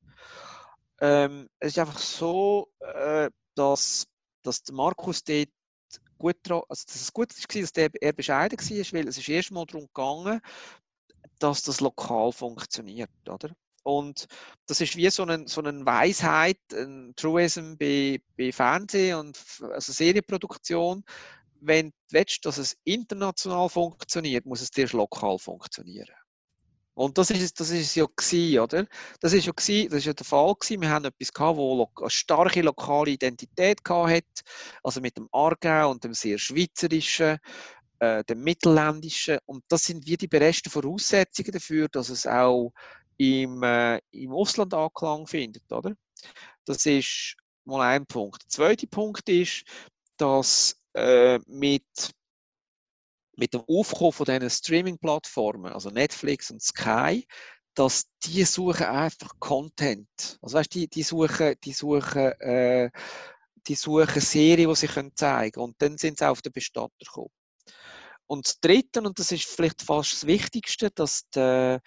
[1.01, 4.07] Ähm, es ist einfach so, äh, dass,
[4.43, 5.49] dass der Markus dort
[6.19, 9.51] gut also dass es gut war, dass der, er bescheiden war, weil es ist erst
[9.51, 10.41] mal darum gegangen,
[11.39, 13.55] dass das lokal funktioniert, oder?
[13.85, 14.27] Und
[14.67, 19.39] das ist wie so eine, so eine Weisheit, ein Truism bei, bei Fernsehen und
[19.73, 21.05] also Serienproduktion.
[21.61, 26.15] Wenn du willst, dass es international funktioniert, muss es dir lokal funktionieren.
[26.95, 28.87] Und das ist, das ist ja gewesen, oder?
[29.21, 30.81] Das ist ja gewesen, das ist ja der Fall gewesen.
[30.81, 34.25] Wir haben etwas gehabt, wo eine starke lokale Identität hat,
[34.83, 37.39] also mit dem Aargau und dem sehr schweizerischen,
[37.99, 39.39] äh, dem mittelländischen.
[39.45, 42.73] Und das sind wie die besten Voraussetzungen dafür, dass es auch
[43.17, 45.71] im, äh, im Ausland Anklang findet.
[45.71, 45.95] Oder?
[46.65, 48.43] Das ist mal ein Punkt.
[48.45, 49.65] Der zweite Punkt ist,
[50.17, 51.85] dass äh, mit,
[53.37, 57.27] mit dem Aufkommen von diesen Streaming-Plattformen, also Netflix und Sky,
[57.75, 60.39] dass die suchen einfach Content.
[60.41, 62.91] Also weißt, die, die suchen, die suchen, äh,
[63.67, 65.65] die suchen Serien, die sie können zeigen können.
[65.65, 67.31] Und dann sind sie auf den Bestatter gekommen.
[68.27, 71.79] Und das Dritte, und das ist vielleicht fast das Wichtigste, dass die,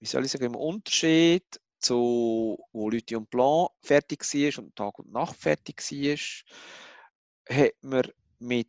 [0.00, 1.44] wie soll ich sagen, im Unterschied
[1.78, 8.68] zu, wo Lithium Blanc fertig war und Tag und Nacht fertig war, hat man mit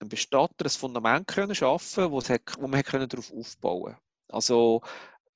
[0.00, 4.00] einem Bestatter ein Fundament können schaffen, wo, wo man können darauf aufbauen konnte.
[4.28, 4.80] Also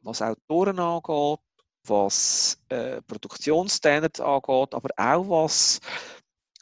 [0.01, 1.41] was Autoren angeht,
[1.85, 5.81] was äh, Produktionsstandards angeht, aber auch was,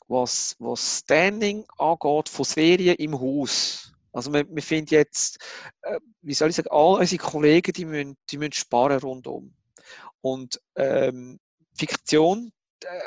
[0.09, 3.91] was, was Standing angeht von Serien im Haus.
[4.12, 5.38] Also wir, wir finden jetzt,
[5.82, 9.54] äh, wie soll ich sagen, all unsere Kollegen, die müssen, die müssen sparen rundum.
[10.20, 11.40] Und ähm,
[11.74, 12.52] Fiktion,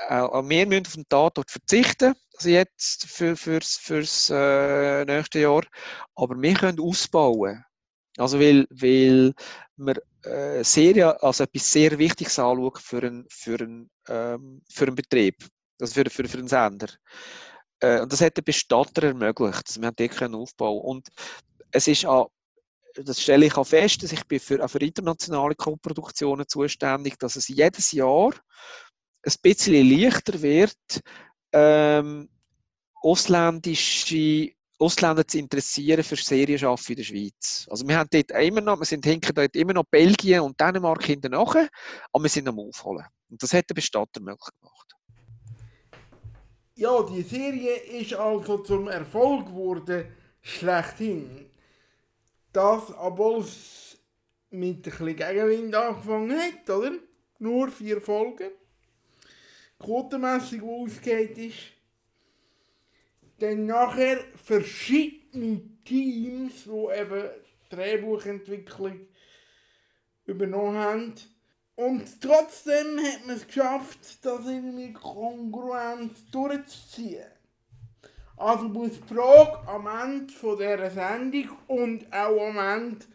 [0.10, 5.39] äh, auch wir müssen auf den Tatort verzichten, also jetzt für, fürs, fürs äh, nächste
[5.39, 5.64] Jahr,
[6.16, 7.64] aber wir können ausbauen.
[8.18, 9.34] Also weil, weil
[9.78, 14.95] wir äh, Serie als etwas sehr Wichtiges anschauen für einen, für einen, ähm, für einen
[14.95, 15.45] Betrieb,
[15.80, 16.88] also für, für, für einen Sender.
[17.80, 19.64] Äh, und das hat der Bestatter ermöglicht.
[19.68, 21.08] Also wir haben dort aufbauen Und
[21.72, 22.32] es ist auch,
[22.96, 27.48] das stelle ich auch fest, dass ich bin für, für internationale Co-Produktionen zuständig, dass es
[27.48, 28.34] jedes Jahr
[29.24, 31.02] ein bisschen leichter wird,
[31.52, 32.30] ähm,
[33.02, 37.68] ausländische Ausländer zu interessieren für Serienschaffen in der Schweiz.
[37.70, 41.04] Also wir haben dort immer noch, wir sind hinken dort immer noch Belgien und Dänemark
[41.04, 41.70] hinten nachher,
[42.12, 43.06] aber wir sind am Aufholen.
[43.30, 44.95] Und das hat der Bestatter möglich gemacht.
[46.78, 50.08] Ja, die Serie ist also zum Erfolg geworden,
[50.42, 51.50] schlechthin.
[52.52, 53.98] Das, obwohl es
[54.50, 56.92] mit ein bisschen Gegenwind angefangen hat, oder?
[57.40, 58.52] Nur vier Folgen.
[59.80, 61.72] Quotenmässig, ausgeht ist.
[63.40, 67.30] Dann nachher verschiedene Teams, die eben
[67.70, 69.00] Drehbuchentwicklung
[70.26, 71.16] übernommen haben.
[71.76, 77.26] Und trotzdem hat man es geschafft, das irgendwie kongruent durchzuziehen.
[78.38, 83.06] Also muss die Frage am Ende dieser Sendung und auch am Ende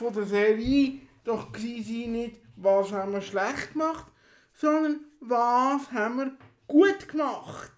[0.00, 4.06] der Serie doch sein, nicht, was haben wir schlecht gemacht,
[4.54, 6.32] sondern was haben wir
[6.66, 7.72] gut gemacht.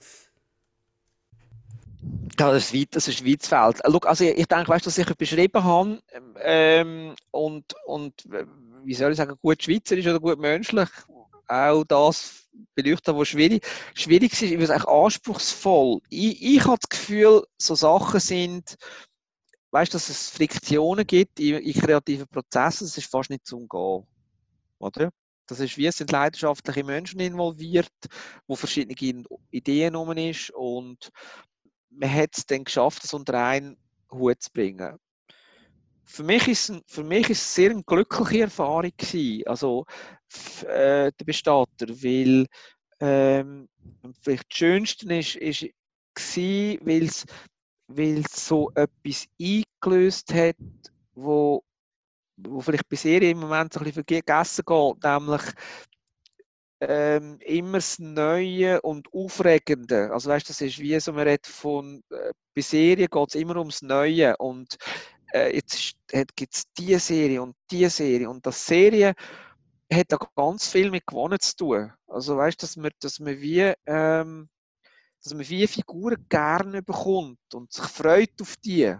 [2.36, 3.84] Das ist weit, das ist weites Feld.
[3.84, 6.02] Also ich denke, weißt du, was ich beschrieben habe
[6.40, 8.14] ähm, und, und
[8.84, 10.88] wie soll ich sagen, gut schweizerisch oder gut menschlich,
[11.48, 16.00] auch das beleuchten, was schwierig, schwierig ist, würde sagen, anspruchsvoll.
[16.08, 18.76] Ich, ich habe das Gefühl, so Sachen sind,
[19.70, 23.56] weißt du, dass es Friktionen gibt in, in kreativen Prozessen, das ist fast nicht zu
[23.56, 24.06] umgehen.
[24.78, 25.10] Oder?
[25.46, 27.90] Das ist wie es sind leidenschaftliche Menschen involviert,
[28.46, 31.10] wo verschiedene Ideen rum ist und
[31.90, 33.76] man hat es dann geschafft, das unter einen
[34.10, 34.98] Hut zu bringen.
[36.04, 39.86] Für mich ist es, für mich ist es sehr eine glückliche Erfahrung gewesen, also
[40.64, 42.46] äh, der Bestatter, weil
[43.00, 43.68] ähm,
[44.20, 45.66] vielleicht das Schönste ist, ist
[46.84, 47.24] weil es
[47.88, 50.56] weil so etwas eingelöst hat,
[51.14, 51.62] wo,
[52.36, 55.42] wo vielleicht bei Serien im Moment so ein bisschen vergessen geht, nämlich
[56.80, 60.10] ähm, immer das Neue und Aufregende.
[60.12, 63.56] Also weißt, das ist wie so, man redet von, äh, bei Serien geht es immer
[63.56, 64.76] ums Neue und
[65.32, 65.94] äh, jetzt
[66.36, 69.14] gibt es diese Serie und diese Serie und das Serie
[69.92, 71.92] hat da ganz viel mit Gewonnen zu tun.
[72.06, 74.48] Also weißt, dass man, dass man wie ähm,
[75.22, 78.94] dass man wie Figuren gerne bekommt und sich freut auf die.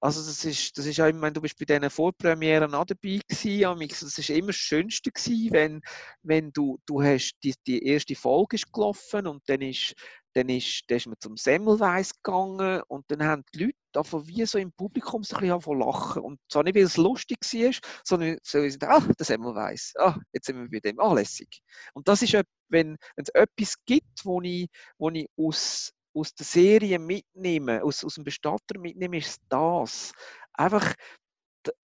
[0.00, 3.20] Also das ist, das ist auch, ich meine, du bist bei diesen Vorpremieren auch dabei
[3.26, 5.80] gewesen, das ist immer das Schönste gewesen, wenn,
[6.22, 9.94] wenn du, du hast, die, die erste Folge ist gelaufen und dann ist,
[10.36, 14.44] dann ist, dann ist man zum Semmelweis gegangen und dann haben die Leute davon wie
[14.44, 16.22] so im Publikum so ein bisschen lachen.
[16.22, 17.72] Und zwar nicht, weil es lustig war,
[18.04, 21.62] sondern so, wie sie ah, der Semmelweis, ah, jetzt sind wir bei dem, ah, lässig.
[21.94, 24.68] Und das ist, wenn, wenn es etwas gibt, wo ich,
[24.98, 30.12] wo ich aus aus der Serie mitnehmen, aus, aus dem Bestatter mitnehmen, ist das.
[30.54, 30.94] Einfach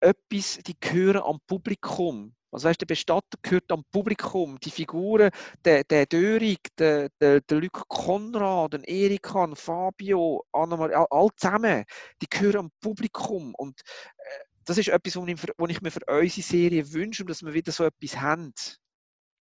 [0.00, 2.32] etwas, die gehören am Publikum.
[2.52, 4.58] Also weißt, der Bestatter gehört am Publikum.
[4.60, 5.30] Die Figuren,
[5.64, 11.84] der, der Dörig, der, der, der Luc Konrad, der Erika, Fabio, Annemarie, all, zusammen,
[12.20, 13.54] die gehören am Publikum.
[13.54, 17.72] Und äh, das ist etwas, was ich mir für unsere Serie wünsche, dass wir wieder
[17.72, 18.52] so etwas haben.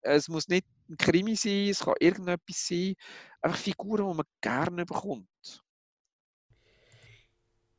[0.02, 2.94] Es muss nicht ein Krimi sein, es kann irgendetwas sein.
[3.40, 5.28] Einfach Figuren, die man gerne bekommt.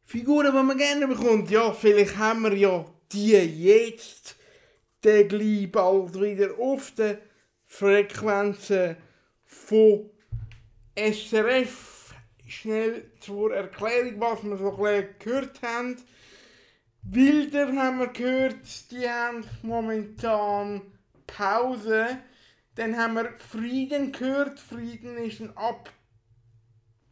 [0.03, 4.38] Figuren, die man gerne bekommt, ja, vielleicht haben wir ja die jetzt
[5.01, 7.17] gleich bald wieder auf den
[7.65, 8.97] Frequenzen
[9.45, 10.09] von
[10.95, 12.13] SRF.
[12.47, 15.95] Schnell zur Erklärung, was wir so gehört haben.
[17.01, 20.81] Bilder haben wir gehört, die haben momentan
[21.27, 22.17] Pause.
[22.75, 24.59] Dann haben wir Frieden gehört.
[24.59, 25.55] Frieden ist eine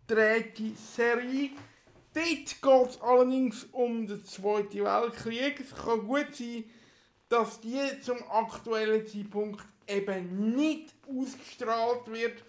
[0.07, 1.51] abgedrehte Serie.
[2.13, 5.59] Dort geht allerdings um den Zweiten Weltkrieg.
[5.59, 5.73] Es
[7.29, 12.43] dass die zum aktuellen Zeitpunkt eben nicht ausgestrahlt wird.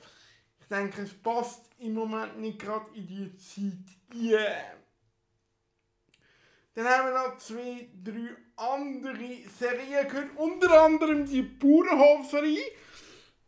[0.61, 4.79] Ich denke, es passt im Moment nicht gerade in die Zeit Yeah.
[6.74, 12.62] Dann haben wir noch zwei, drei andere Serien gehört, unter anderem die Bauernhof-Serie.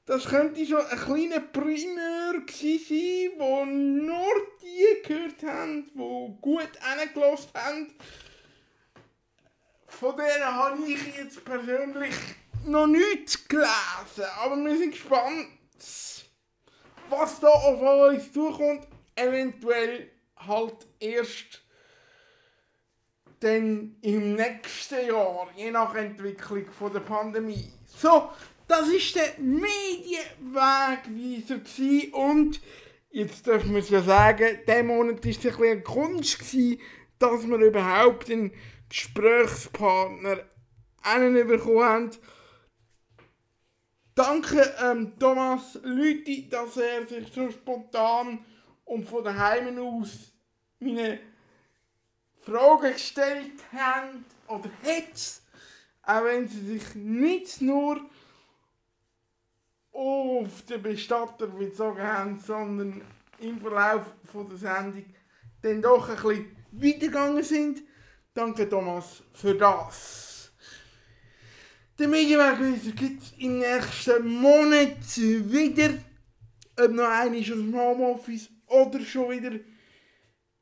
[0.04, 7.50] Das könnte so ein kleiner Primär sein, wo nur die gehört haben, die gut angelassen
[7.54, 7.94] haben.
[9.90, 12.14] Von denen habe ich jetzt persönlich
[12.64, 15.48] noch nichts gelesen, aber wir sind gespannt,
[17.08, 18.86] was da auf uns zukommt.
[19.14, 21.62] Eventuell halt erst
[23.40, 27.72] dann im nächsten Jahr, je nach Entwicklung von der Pandemie.
[27.86, 28.30] So,
[28.68, 31.60] das ist der Medienwegweiser
[32.16, 32.60] und
[33.10, 36.40] jetzt dürfen wir es ja sagen, dieser Monat war es ein bisschen eine Kunst,
[37.18, 38.52] dass wir überhaupt einen
[38.90, 40.44] Gesprächspartner
[41.02, 42.10] einen bekommen haben.
[44.14, 48.44] Danke ähm, Thomas Lüthi, dass er sich so spontan
[48.84, 50.32] und von daheim aus
[50.80, 51.20] meine
[52.40, 55.40] Fragen gestellt haben oder hat,
[56.02, 58.00] auch wenn sie sich nicht nur
[59.92, 63.02] auf den Bestatter bezogen haben, sondern
[63.38, 65.04] im Verlauf von der Sendung
[65.62, 67.82] dann doch ein bisschen weitergegangen sind.
[68.32, 70.52] Danke Thomas für das.
[71.98, 75.94] Den Medienwegweiser gibt es im nächsten Monat wieder.
[76.78, 79.58] Ob noch einer aus dem Homeoffice oder schon wieder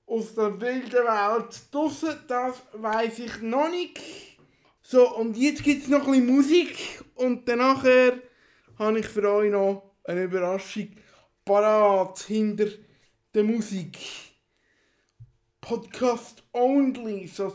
[0.07, 4.01] aus der wilden Welt draussen, das weiß ich noch nicht.
[4.81, 7.85] So, und jetzt gibt es noch ein bisschen Musik und danach
[8.79, 10.89] habe ich für euch noch eine Überraschung
[11.45, 12.69] parat hinter
[13.35, 13.99] der Musik.
[15.69, 17.51] podcast only So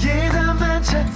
[0.00, 1.12] Jeder Mensch hat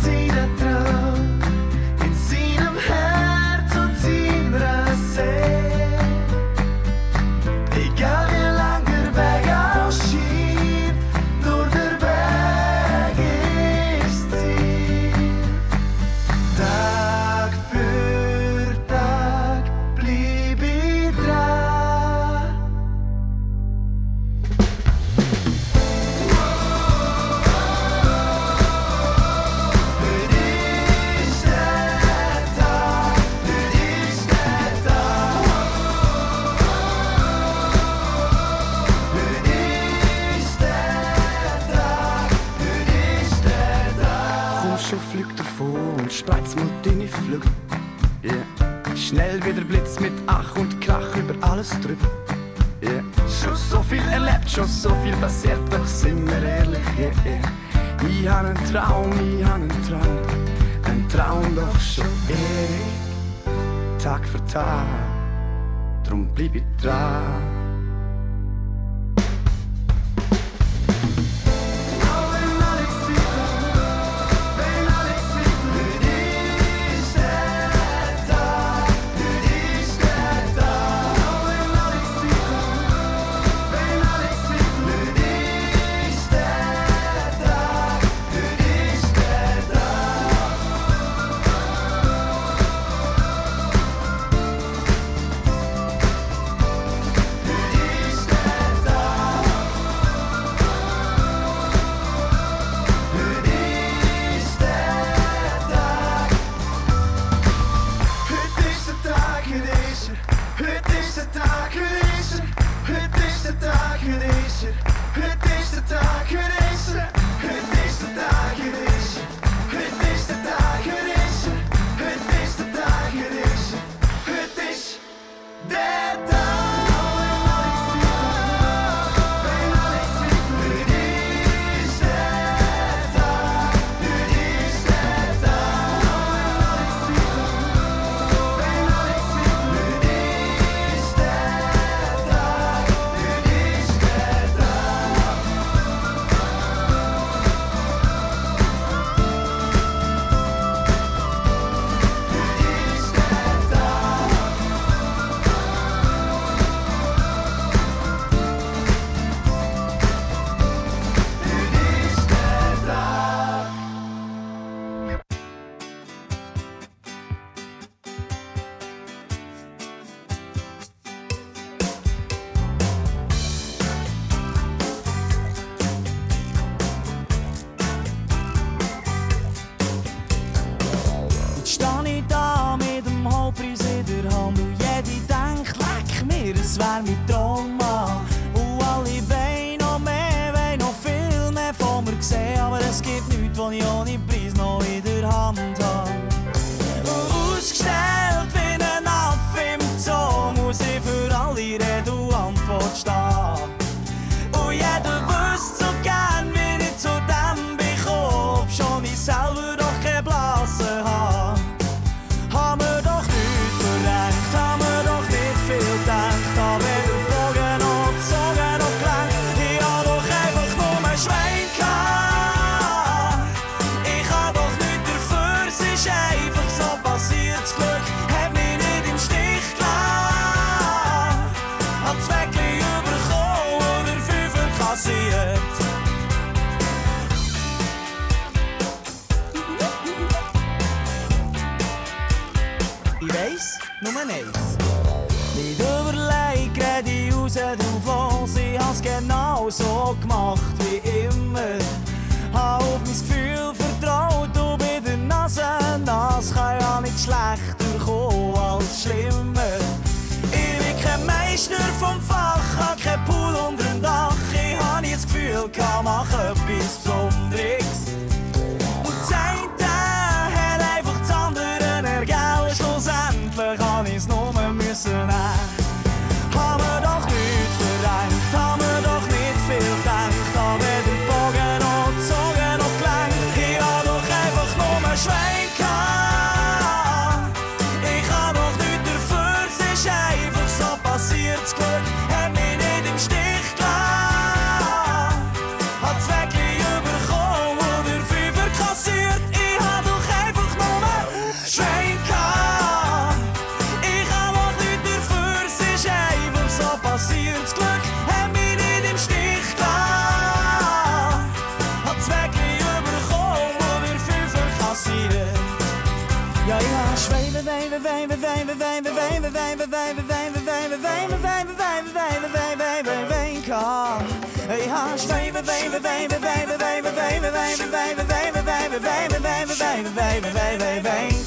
[319.53, 324.23] wijven, wijven, wijven, wijven, wijven, wijven, wijven, wijven, wijven, wijven, wijven, wijnkar.
[324.67, 330.15] Hey haas, wijven, wijven, wijven, wijven, wijven, wijven, wijven, wijven, wijven, wijven, wijven, wijven, wijven,
[330.15, 331.44] wijven, wijven, wijven,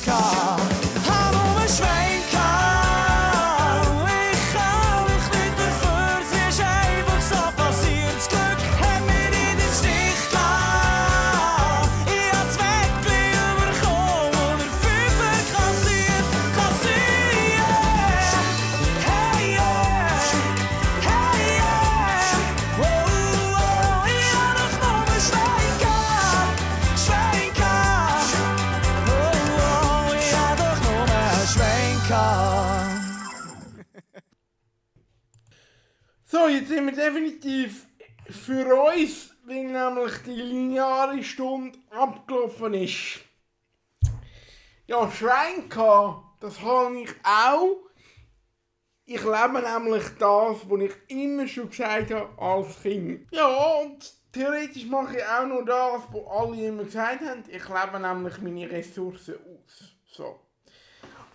[36.77, 37.87] sind wir definitiv
[38.29, 43.19] für uns, wenn nämlich die lineare Stunde abgelaufen ist.
[44.85, 47.77] Ja, Schwein gehabt, das habe ich auch.
[49.05, 53.25] Ich lebe nämlich das, was ich immer schon gesagt habe als Kind.
[53.31, 57.43] Ja, und theoretisch mache ich auch nur das, was alle immer gesagt haben.
[57.47, 59.95] Ich lebe nämlich meine Ressourcen aus.
[60.05, 60.39] So.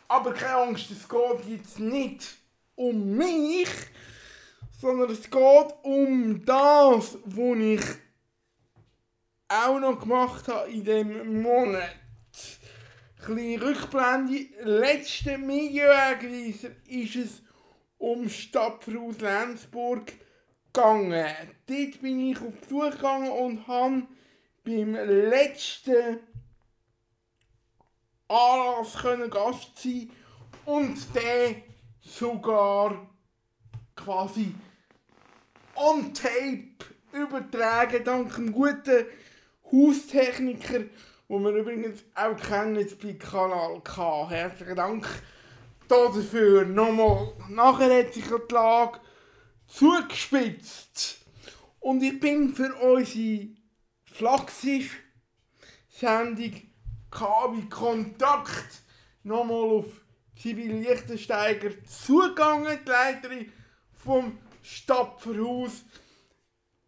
[0.07, 2.36] Aber keine Angst, es geht jetzt nicht
[2.76, 3.68] um mich,
[4.83, 7.85] sondern es geht um das, was ich
[9.47, 11.95] auch noch gemacht habe in diesem Monat.
[13.24, 14.49] Kleine Rückblende.
[14.64, 17.43] Letzten Medienwegweiser ist es
[17.97, 20.14] um Stadtverhaus Lenzburg
[20.72, 21.33] gegangen.
[21.66, 24.03] Dort bin ich auf Besuch gegangen und habe
[24.64, 26.18] beim letzten
[28.26, 30.11] Anlass können Gast sein
[30.64, 31.62] und der
[32.01, 33.09] sogar
[33.95, 34.53] quasi
[35.83, 39.05] on tape übertragen, dank einem guten
[39.70, 40.85] Haustechniker,
[41.26, 44.30] wo wir übrigens auch kennen bei Kanal K.
[44.30, 45.09] Herzlichen Dank
[45.89, 46.64] dafür.
[46.64, 49.01] Nochmal, nachher hat sich die Lage
[49.66, 51.18] zugespitzt.
[51.80, 53.49] Und ich bin für unsere
[54.05, 56.53] Flaxisch-Sendung
[57.11, 58.83] KW Kontakt
[59.24, 59.87] nochmal auf
[60.39, 63.51] Sibyl Lichtensteiger zugegangen, die Leiterin
[63.93, 65.84] vom Stadtverhaus,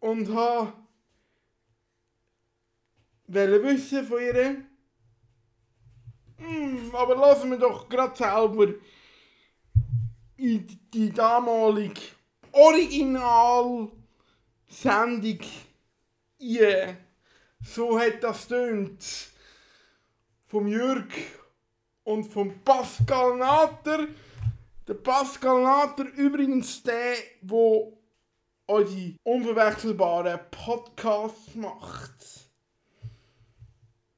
[0.05, 0.73] und habe
[3.27, 4.63] wissen von ihr.
[6.37, 8.67] Hm, aber lassen wir doch gerade selber
[10.37, 12.01] in die damalige
[12.51, 15.39] Original-Sendung
[16.39, 16.97] ein.
[17.63, 19.03] So hat das tönt
[20.45, 21.11] vom Jürg
[22.03, 24.07] und vom Pascal Natter.
[24.87, 27.87] Der Pascal Natter übrigens der, der
[28.67, 32.11] unsere unverwechselbaren Podcasts macht.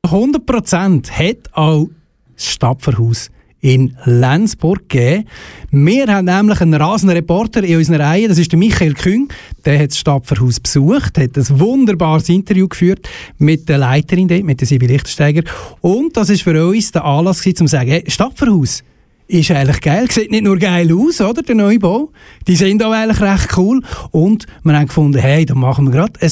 [0.06, 1.88] 100% hat auch
[2.36, 3.30] das Stadtverhaus
[3.62, 5.30] in Lenzburg gegeben.
[5.72, 9.30] Wir haben nämlich einen rasenden Reporter in unserer Reihe, das ist der Michael Küng.
[9.66, 13.08] Der hat das Stadtverhaus besucht, hat ein wunderbares Interview geführt
[13.38, 15.50] mit der Leiterin mit der Sibyl Lichtensteiger.
[15.80, 18.84] Und das ist für uns der Anlass um zu sagen, hey, Stadtverhaus
[19.28, 22.12] ist eigentlich geil, sieht nicht nur geil aus, oder, der Neubau.
[22.48, 23.82] Die sind auch eigentlich recht cool.
[24.12, 26.32] Und wir haben gefunden, hey, dann machen wir gerade ein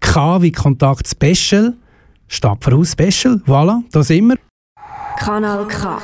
[0.00, 1.74] KW-Kontakt Special,
[2.28, 4.36] Stadtverhaus Special, voilà, da sind wir.
[5.18, 5.98] Kanal K.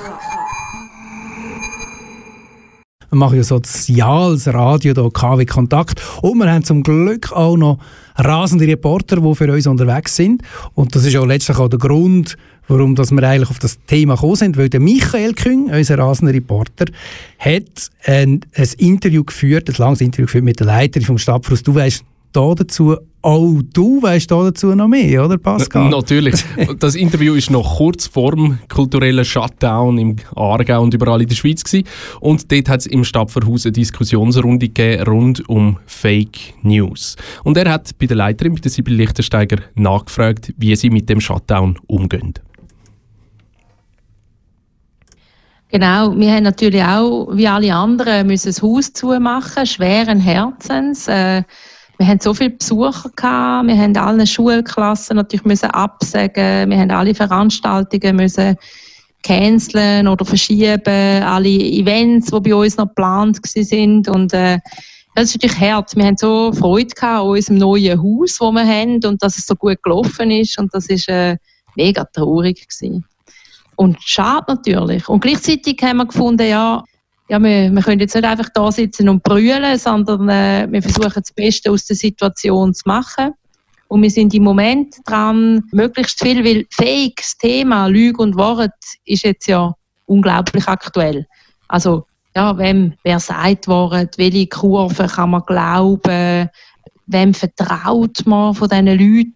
[3.16, 6.02] Wir machen ja soziales Radio, hier, KW Kontakt.
[6.20, 7.78] Und wir haben zum Glück auch noch
[8.14, 10.42] rasende Reporter, die für uns unterwegs sind.
[10.74, 12.36] Und das ist auch letztlich auch der Grund,
[12.68, 14.58] warum dass wir eigentlich auf das Thema gekommen sind.
[14.58, 16.84] Weil der Michael Küng, unser rasender Reporter,
[17.38, 21.62] hat ein, ein Interview geführt, ein langes Interview geführt mit der Leiterin vom Stadtfluss.
[21.62, 25.90] Du weißt, da dazu auch du weißt da dazu noch mehr, oder Pascal?
[25.90, 26.36] Natürlich.
[26.78, 31.34] Das Interview ist noch kurz vor dem kulturellen Shutdown im Aargau und überall in der
[31.34, 31.88] Schweiz gewesen.
[32.20, 37.16] Und dort hat es im Stadtverhaus eine Diskussionsrunde gegeben rund um Fake News.
[37.42, 41.20] Und er hat bei der Leiterin, bei der Sibyl Lichtensteiger, nachgefragt, wie sie mit dem
[41.20, 42.34] Shutdown umgehen.
[45.70, 51.08] Genau, wir haben natürlich auch, wie alle anderen, müssen das Haus zumachen, schweren Herzens.
[51.08, 51.42] Äh,
[51.98, 56.90] wir haben so viele Besucher gehabt, wir haben alle Schulklassen natürlich müssen absagen, wir haben
[56.90, 58.56] alle Veranstaltungen müssen
[59.22, 64.58] canceln oder verschieben, alle Events, die bei uns noch geplant sind und äh,
[65.16, 65.96] das ist natürlich hart.
[65.96, 69.46] Wir haben so Freude gehabt an unserem neuen Haus, das wir haben und dass es
[69.46, 71.38] so gut gelaufen ist und das ist äh,
[71.74, 73.04] mega traurig gewesen.
[73.76, 75.08] Und schade natürlich.
[75.08, 76.84] Und gleichzeitig haben wir gefunden, ja,
[77.28, 81.22] ja, wir, wir können jetzt nicht einfach da sitzen und brüllen, sondern äh, wir versuchen
[81.22, 83.32] das Beste aus der Situation zu machen.
[83.88, 88.72] Und wir sind im Moment dran, möglichst viel, weil Fake, das Thema Lüge und Wort
[89.04, 89.74] ist jetzt ja
[90.06, 91.26] unglaublich aktuell.
[91.68, 96.48] Also, ja, wem, wer sagt Wort, welche Kurve kann man glauben,
[97.06, 99.34] wem vertraut man von diesen Leuten,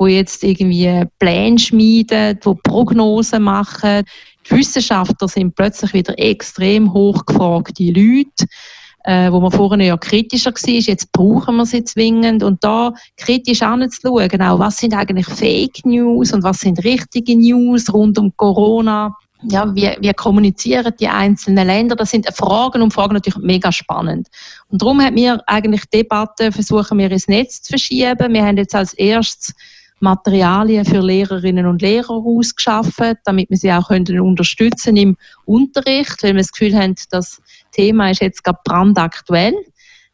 [0.00, 4.02] die jetzt irgendwie Pläne schmieden, die Prognosen machen,
[4.48, 8.46] die Wissenschaftler sind plötzlich wieder extrem hochgefragte Leute,
[9.04, 10.70] äh, wo man vorher ja kritischer war.
[10.72, 12.42] Jetzt brauchen wir sie zwingend.
[12.42, 17.92] Und da kritisch anzuschauen, genau, was sind eigentlich Fake News und was sind richtige News
[17.92, 19.14] rund um Corona.
[19.46, 21.96] Ja, wie, wie kommunizieren die einzelnen Länder?
[21.96, 24.28] Das sind Fragen und Fragen natürlich mega spannend.
[24.68, 28.32] Und darum haben wir eigentlich Debatten versuchen wir ins Netz zu verschieben.
[28.32, 29.54] Wir haben jetzt als erstes
[30.00, 36.34] Materialien für Lehrerinnen und Lehrer ausgeschaffen, damit wir sie auch können unterstützen im Unterricht, weil
[36.34, 37.40] wir das Gefühl haben, das
[37.72, 39.54] Thema ist jetzt gerade brandaktuell.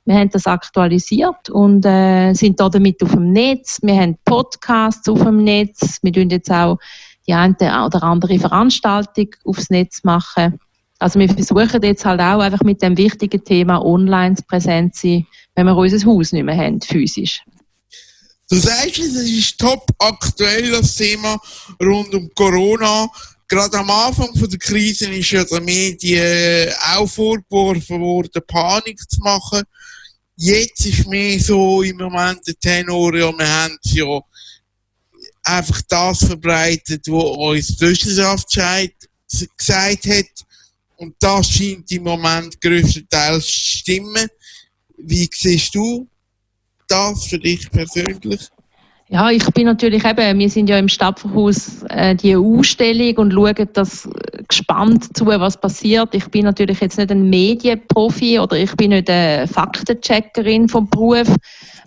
[0.05, 3.79] Wir haben das aktualisiert und äh, sind da damit auf dem Netz.
[3.83, 5.99] Wir haben Podcasts auf dem Netz.
[6.03, 6.79] Wir tun jetzt auch
[7.27, 10.59] die eine oder andere Veranstaltung aufs Netz machen.
[10.99, 15.27] Also wir versuchen jetzt halt auch einfach mit dem wichtigen Thema online präsent zu sein,
[15.55, 17.43] wenn wir unser Haus nicht mehr haben, physisch.
[18.51, 21.41] Du sagst, es ist top aktuell, das Thema
[21.81, 23.09] rund um Corona.
[23.47, 29.21] Gerade am Anfang von der Krise ist ja den Medien auch vorgeworfen worden, Panik zu
[29.21, 29.63] machen.
[30.35, 34.21] Jetzt ist mehr so im Moment der Tenor, ja, wir haben ja
[35.45, 40.47] einfach das verbreitet, was uns die Wissenschaft gesagt hat.
[40.97, 44.27] Und das scheint im Moment größtenteils zu stimmen.
[44.97, 46.09] Wie siehst du
[46.91, 48.49] das für dich persönlich?
[49.13, 53.69] Ja, ich bin natürlich eben, wir sind ja im Stadtverhaus äh, die Ausstellung und schauen
[53.73, 54.09] das
[54.47, 56.15] gespannt zu, was passiert.
[56.15, 61.27] Ich bin natürlich jetzt nicht ein Medienprofi oder ich bin nicht eine Faktencheckerin vom Beruf.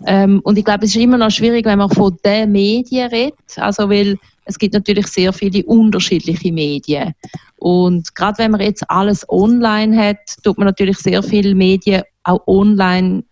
[0.06, 3.38] Ähm, und ich glaube, es ist immer noch schwierig, wenn man von den Medien redet.
[3.56, 7.14] Also, weil es gibt natürlich sehr viele unterschiedliche Medien.
[7.56, 12.46] Und gerade wenn man jetzt alles online hat, tut man natürlich sehr viele Medien auch
[12.46, 13.24] online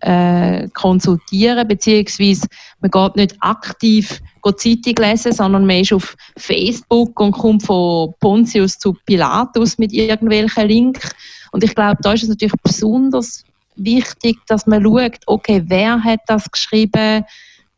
[0.00, 2.46] äh, konsultieren, beziehungsweise
[2.80, 4.20] man geht nicht aktiv
[4.56, 10.68] Zeitung lesen, sondern man ist auf Facebook und kommt von Pontius zu Pilatus mit irgendwelchen
[10.68, 11.10] Links.
[11.52, 13.44] Und ich glaube, da ist es natürlich besonders
[13.76, 17.24] wichtig, dass man schaut, okay, wer hat das geschrieben,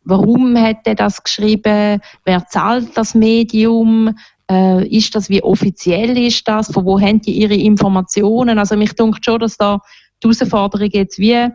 [0.04, 4.16] warum hat er das geschrieben, wer zahlt das Medium,
[4.50, 8.58] äh, ist das, wie offiziell ist das, von wo haben die ihre Informationen.
[8.58, 9.80] Also mich denke schon, dass da
[10.22, 11.48] die Herausforderung jetzt wie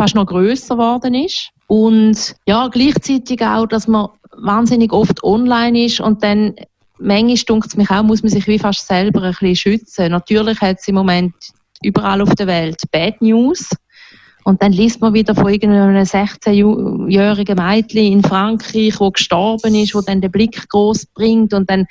[0.00, 1.50] fast noch größer geworden ist.
[1.66, 4.08] Und ja, gleichzeitig auch, dass man
[4.38, 6.54] wahnsinnig oft online ist und dann
[6.98, 10.10] manchmal dunkt es mich auch, muss man sich wie fast selber ein bisschen schützen.
[10.10, 11.34] Natürlich hat es im Moment
[11.82, 13.68] überall auf der Welt Bad News.
[14.44, 20.00] Und dann liest man wieder von irgendeinem 16-jährigen Mädchen in Frankreich, wo gestorben ist, wo
[20.00, 21.86] dann den Blick groß bringt und dann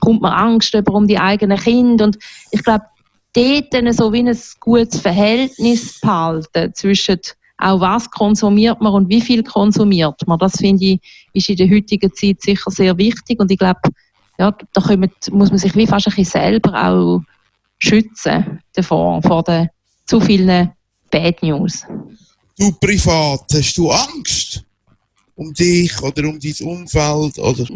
[0.00, 2.04] kommt man Angst über um die eigenen Kinder.
[2.04, 2.18] Und
[2.50, 2.84] ich glaube,
[3.32, 7.20] dort dann so wie ein gutes Verhältnis behalten zwischen
[7.58, 10.38] auch was konsumiert man und wie viel konsumiert man.
[10.38, 11.00] Das finde ich,
[11.32, 13.80] ist in der heutigen Zeit sicher sehr wichtig und ich glaube,
[14.38, 17.20] ja, da kommen, muss man sich wie fast ein bisschen selber auch
[17.78, 19.68] schützen davor, vor den
[20.06, 20.72] zu vielen
[21.10, 21.84] Bad News.
[22.58, 24.64] Du privat, hast du Angst?
[25.36, 27.38] um dich oder um dein Umfeld?
[27.38, 27.66] Oder?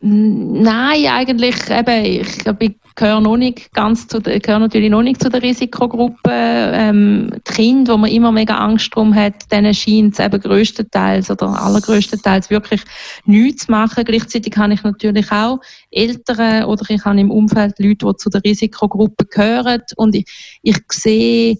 [0.00, 5.28] Nein, eigentlich eben, ich, ich gehöre noch nicht ganz zu gehöre natürlich noch nicht zu
[5.28, 6.30] der Risikogruppe.
[6.30, 11.30] Ähm, die Kinder, wo man immer mega Angst drum hat, denen scheint es eben größtenteils
[11.30, 12.82] oder allergrößtenteils wirklich
[13.24, 14.04] nichts zu machen.
[14.04, 15.58] Gleichzeitig habe ich natürlich auch
[15.90, 20.78] Eltern oder ich habe im Umfeld Leute, die zu der Risikogruppe gehören und ich, ich
[20.90, 21.56] sehe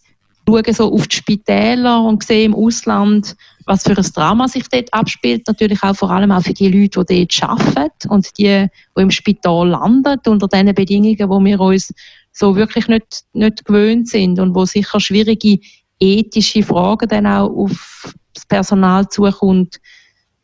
[0.48, 4.92] schaue so auf die Spitäler und sehe im Ausland, was für ein Drama sich dort
[4.94, 5.46] abspielt.
[5.46, 8.66] Natürlich auch vor allem auch für die Leute, die dort arbeiten und die,
[8.96, 11.92] die im Spital landen, unter den Bedingungen, wo wir uns
[12.32, 15.58] so wirklich nicht, nicht gewöhnt sind und wo sicher schwierige
[16.00, 19.78] ethische Fragen dann auch auf das Personal zukommt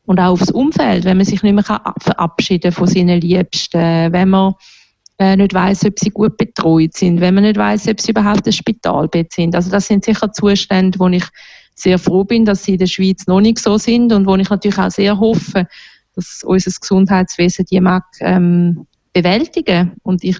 [0.04, 4.54] und auch aufs Umfeld, wenn man sich nicht mehr verabschieden von seinen Liebsten, wenn man
[5.18, 8.46] äh, nicht weiß, ob sie gut betreut sind, wenn man nicht weiß, ob sie überhaupt
[8.46, 9.54] ein Spitalbett sind.
[9.54, 11.24] Also das sind sicher Zustände, wo ich
[11.74, 14.50] sehr froh bin, dass sie in der Schweiz noch nicht so sind und wo ich
[14.50, 15.66] natürlich auch sehr hoffe,
[16.14, 20.38] dass unser Gesundheitswesen die mag ähm, bewältigen und ich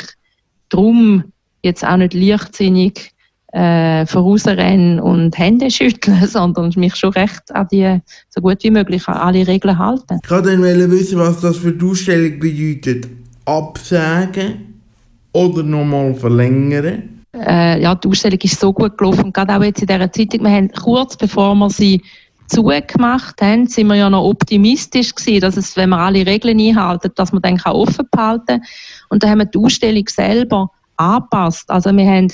[0.69, 1.25] darum
[1.63, 3.13] jetzt auch nicht leichtsinnig
[3.53, 9.07] äh, vorausrennen und Hände schütteln, sondern mich schon recht an die, so gut wie möglich
[9.07, 10.19] an alle Regeln halten.
[10.23, 13.09] Ich wollte dann wissen, was das für die Ausstellung bedeutet.
[13.45, 14.81] Absagen
[15.33, 17.25] oder nochmal verlängern?
[17.35, 20.51] Äh, ja, die Ausstellung ist so gut gelaufen, gerade auch jetzt in dieser Zeitung, wir
[20.51, 22.01] haben kurz bevor wir sie
[22.47, 27.11] zugemacht haben, sind wir ja noch optimistisch gewesen, dass es, wenn wir alle Regeln einhalten,
[27.17, 28.63] dass wir dann offen behalten
[29.09, 31.69] Und dann haben wir die Ausstellung selber angepasst.
[31.71, 32.29] Also wir haben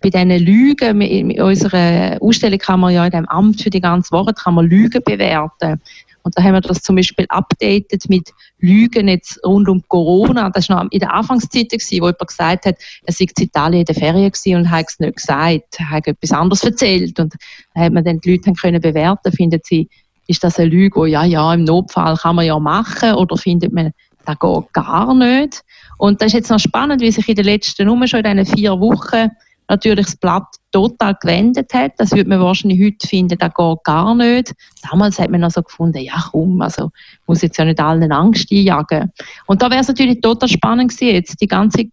[0.00, 4.12] bei diesen Lügen, in unserer Ausstellung kann man ja in dem Amt für die ganze
[4.12, 5.80] Woche kann man Lügen bewerten.
[6.24, 10.50] Und da haben wir das zum Beispiel updated mit Lügen jetzt rund um Corona.
[10.50, 13.80] Das war noch in der Anfangszeit, gewesen, wo jemand gesagt hat, er sei in Italien
[13.80, 17.20] in der Ferien gewesen und hat es nicht gesagt, hat etwas anderes erzählt.
[17.20, 17.34] Und
[17.74, 19.88] da hat man dann die Leute können bewerten, finden sie,
[20.26, 23.74] ist das eine Lüge, oh ja, ja, im Notfall kann man ja machen, oder findet
[23.74, 23.92] man,
[24.24, 25.62] das geht gar nicht.
[25.98, 28.56] Und das ist jetzt noch spannend, wie sich in den letzten, nur schon in diesen
[28.56, 29.30] vier Wochen,
[29.68, 31.92] natürlich das Blatt total gewendet hat.
[31.98, 34.54] Das würde man wahrscheinlich heute finden, das geht gar nicht.
[34.90, 36.90] Damals hat man noch so gefunden, ja komm, also
[37.26, 39.12] muss jetzt ja nicht allen Angst einjagen.
[39.46, 41.84] Und da wäre es natürlich total spannend gewesen, jetzt die ganze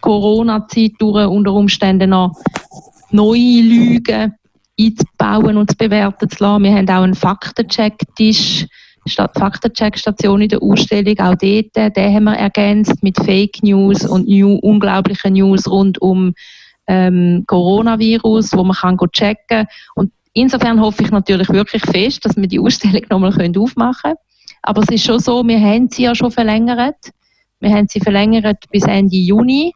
[0.00, 2.36] Corona-Zeit durch unter Umständen noch
[3.10, 4.34] neue Lügen
[4.78, 6.64] einzubauen und zu bewerten zu lassen.
[6.64, 8.66] Wir haben auch einen Faktencheck-Tisch,
[9.08, 14.56] Faktencheck-Station in der Ausstellung, auch dort, den haben wir ergänzt mit Fake News und new,
[14.56, 16.34] unglaublichen News rund um
[16.86, 19.66] ähm, Coronavirus, wo man kann checken kann.
[19.94, 24.16] Und insofern hoffe ich natürlich wirklich fest, dass wir die Ausstellung nochmal aufmachen können.
[24.62, 26.96] Aber es ist schon so, wir haben sie ja schon verlängert.
[27.60, 29.72] Wir haben sie verlängert bis Ende Juni.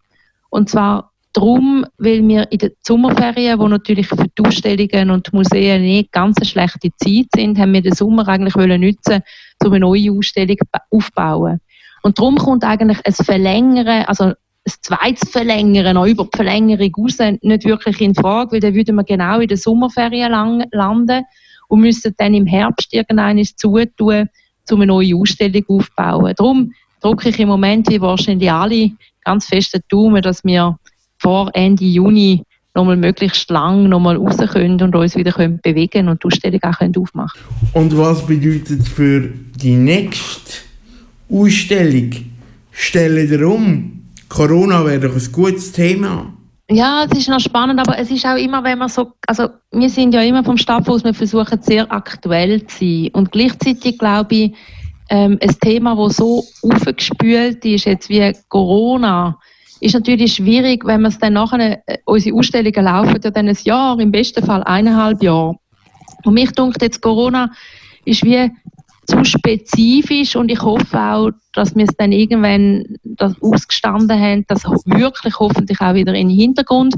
[0.50, 5.36] Und zwar darum, weil wir in den Sommerferien, wo natürlich für die Ausstellungen und die
[5.36, 9.22] Museen nicht ganz eine schlechte Zeit sind, haben wir den Sommer eigentlich wollen nutzen,
[9.64, 10.56] um eine neue Ausstellung
[10.90, 11.60] aufzubauen.
[12.02, 14.32] Und darum kommt eigentlich ein Verlängern, also
[14.76, 18.96] ein zweites Verlängern, noch über die Verlängerung raus, nicht wirklich in Frage, weil dann würden
[18.96, 21.24] wir genau in den Sommerferien lang, landen
[21.68, 24.28] und müssten dann im Herbst irgendeines zutun,
[24.70, 26.34] um eine neue Ausstellung aufzubauen.
[26.36, 28.90] Darum drücke ich im Moment, wie wahrscheinlich alle,
[29.24, 30.76] ganz fest den Daumen, dass wir
[31.18, 32.42] vor Ende Juni
[32.74, 36.78] nochmal möglichst lang nochmal raus können und uns wieder können bewegen und die Ausstellung auch
[36.78, 37.40] können aufmachen
[37.72, 40.52] Und was bedeutet für die nächste
[41.28, 42.10] Ausstellung?
[42.70, 43.99] Stellen ihr um?
[44.30, 46.32] Corona wäre doch ein gutes Thema.
[46.70, 49.90] Ja, es ist noch spannend, aber es ist auch immer, wenn man so, also wir
[49.90, 54.34] sind ja immer vom Stab aus, wir versuchen sehr aktuell zu sein und gleichzeitig glaube
[54.34, 54.52] ich,
[55.08, 59.36] ähm, ein Thema, das so aufgespült ist, jetzt wie Corona,
[59.80, 63.58] ist natürlich schwierig, wenn man es dann nachher, äh, unsere Ausstellungen laufen ja dann ein
[63.64, 65.56] Jahr, im besten Fall eineinhalb Jahre.
[66.24, 67.50] Und mich denkt jetzt Corona
[68.04, 68.48] ist wie
[69.10, 74.64] zu spezifisch und ich hoffe auch, dass wir es dann irgendwann das ausgestanden haben, dass
[74.64, 76.94] wirklich hoffentlich auch wieder in den Hintergrund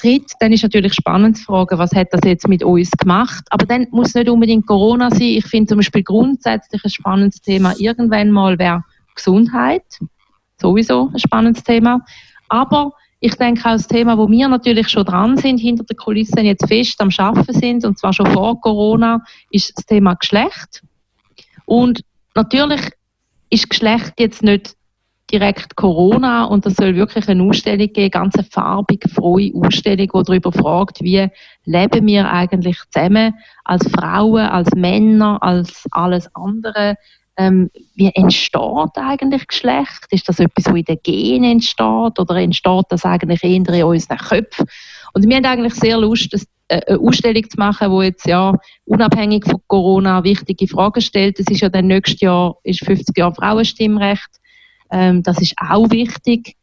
[0.00, 0.32] tritt.
[0.40, 3.44] Dann ist natürlich spannend zu fragen, was hat das jetzt mit uns gemacht.
[3.50, 5.22] Aber dann muss nicht unbedingt Corona sein.
[5.22, 8.82] Ich finde zum Beispiel grundsätzlich ein spannendes Thema irgendwann mal wäre
[9.14, 9.84] Gesundheit.
[10.60, 12.00] Sowieso ein spannendes Thema.
[12.48, 16.44] Aber ich denke auch das Thema, wo wir natürlich schon dran sind, hinter den Kulissen
[16.44, 20.82] jetzt fest am Schaffen sind, und zwar schon vor Corona, ist das Thema Geschlecht.
[21.72, 22.02] Und
[22.34, 22.82] natürlich
[23.48, 24.74] ist Geschlecht jetzt nicht
[25.32, 30.22] direkt Corona und es soll wirklich eine Ausstellung geben, ganz eine farbige, frohe Ausstellung, die
[30.22, 31.28] darüber fragt, wie
[31.64, 33.32] leben wir eigentlich zusammen
[33.64, 36.96] als Frauen, als Männer, als alles andere.
[37.38, 40.04] Ähm, wie entsteht eigentlich Geschlecht?
[40.10, 44.18] Ist das etwas, was in den Genen entsteht oder entsteht das eigentlich eher in unseren
[44.18, 44.66] Köpfen?
[45.14, 48.54] Und wir haben eigentlich sehr Lust, das äh, eine Ausstellung zu machen, wo jetzt ja
[48.84, 51.38] unabhängig von Corona wichtige Fragen stellt.
[51.38, 54.30] Das ist ja dann nächstes Jahr ist 50 Jahre Frauenstimmrecht.
[54.90, 56.56] Ähm, das ist auch wichtig.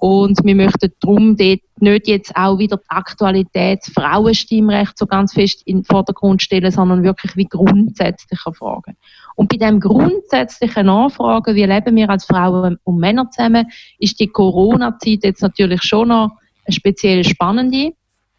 [0.00, 5.62] Und wir möchten darum dort nicht jetzt auch wieder die Aktualität Frauenstimmrecht so ganz fest
[5.64, 8.96] in den Vordergrund stellen, sondern wirklich wie grundsätzliche Fragen.
[9.34, 13.66] Und bei dem grundsätzlichen Nachfragen, wie leben wir als Frauen und Männer zusammen,
[13.98, 16.30] ist die Corona-Zeit jetzt natürlich schon noch
[16.64, 17.92] eine speziell spannende.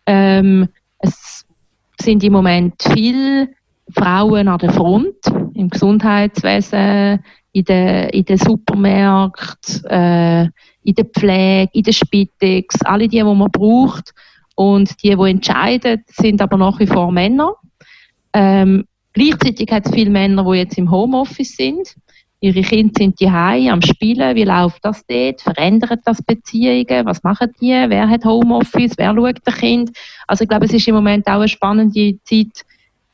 [0.05, 0.69] Ähm,
[0.99, 1.45] es
[1.99, 3.49] sind im Moment viele
[3.93, 5.15] Frauen an der Front,
[5.53, 10.43] im Gesundheitswesen, in den, in den Supermärkten, äh,
[10.83, 14.13] in der Pflege, in der Spitex, alle die, die man braucht.
[14.55, 17.53] Und die, die entscheiden, sind aber nach wie vor Männer.
[18.33, 21.95] Ähm, gleichzeitig hat es viele Männer, die jetzt im Homeoffice sind.
[22.41, 24.35] Ihre Kinder sind die am Spielen.
[24.35, 25.41] Wie läuft das dort?
[25.41, 27.05] Verändert das Beziehungen?
[27.05, 27.71] Was machen die?
[27.71, 28.93] Wer hat Homeoffice?
[28.97, 29.91] Wer schaut das Kind?
[30.27, 32.65] Also ich glaube, es ist im Moment auch eine spannende Zeit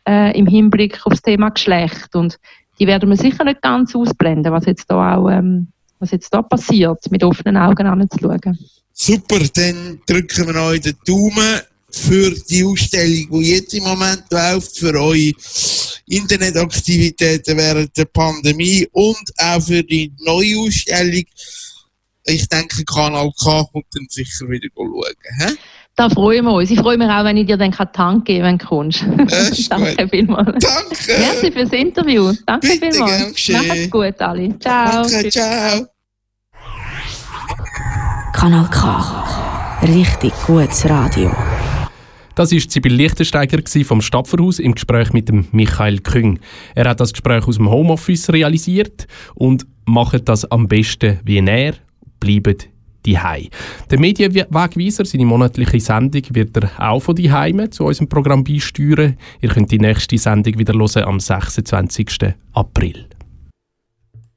[0.08, 2.14] äh, im Hinblick auf das Thema Geschlecht.
[2.14, 2.38] Und
[2.80, 5.70] die werden wir sicher nicht ganz ausblenden, was jetzt da auch ähm,
[6.00, 8.60] was jetzt da passiert, mit offenen Augen anzuschauen.
[8.94, 14.78] Super, dann drücken wir euch den Daumen für die Ausstellung, die jetzt im Moment läuft,
[14.78, 15.32] für eure
[16.08, 21.24] Internetaktivitäten während der Pandemie und auch für die neue Ausstellung.
[22.26, 25.14] Ich denke, Kanal K kommt dann sicher wieder schauen.
[25.40, 25.56] He?
[25.96, 26.70] Da freuen wir uns.
[26.70, 29.06] Ich freue mich auch, wenn ich dir dann Tank geben kann, wenn du kommst.
[29.72, 30.64] Danke vielmals.
[30.64, 31.20] Danke.
[31.20, 32.34] Merci fürs Interview.
[32.46, 33.50] Danke Bitte, vielmals.
[33.50, 34.60] Macht's gut, alle.
[34.60, 35.08] Ciao.
[35.08, 35.86] Danke, ciao.
[38.34, 39.80] Kanal K.
[39.84, 41.32] Richtig gutes Radio.
[42.36, 46.40] Das war Sibyl Lichtensteiger vom Stadtverhaus im Gespräch mit dem Michael Küng.
[46.76, 51.76] Er hat das Gespräch aus dem Homeoffice realisiert und macht das am besten wie er.
[52.20, 52.68] Bleibt
[53.06, 53.18] die
[53.90, 59.18] Der Medienwegweiser, seine monatliche Sendung, wird er auch von Heime zu unserem Programm beisteuern.
[59.40, 62.34] Ihr könnt die nächste Sendung wieder hören am 26.
[62.52, 63.08] April.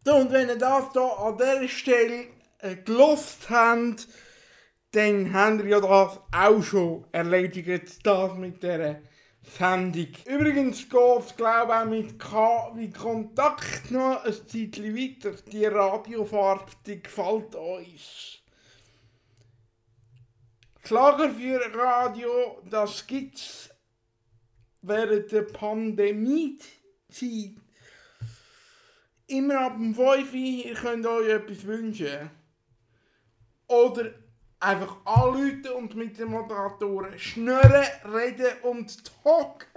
[0.07, 2.25] Und wenn ihr das hier an dieser Stelle
[2.61, 4.07] äh, gelost habt,
[4.93, 9.01] dann habt ihr ja das auch schon erledigt, das mit dieser
[9.43, 10.09] Sendung.
[10.27, 15.33] Übrigens geht es, glaube ich, auch mit K wie Kontakt noch ein Zeitchen weiter.
[15.51, 18.39] Die Radiofahrt, die gefällt uns.
[20.83, 23.71] Klager für Radio, das gibt's
[24.81, 27.57] während der Pandemiezeit.
[29.27, 32.31] Immer ab dem 5 ihr könnt euch etwas wünschen.
[33.67, 34.15] Oder
[34.61, 39.69] einfach anrufen und mit den Moderatoren schnurren, reden und talken.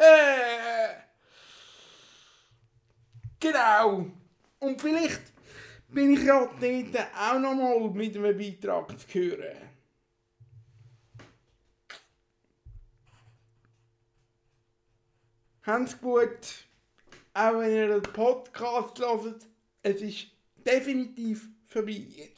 [3.39, 4.05] Genau.
[4.59, 5.21] Und vielleicht
[5.87, 9.69] bin ich ja dort auch nochmal mit einem Beitrag zu hören.
[15.63, 16.65] Habt's gut.
[17.33, 19.47] Auch wenn ihr den Podcast hört,
[19.83, 20.27] es ist
[20.65, 22.31] definitiv vorbei.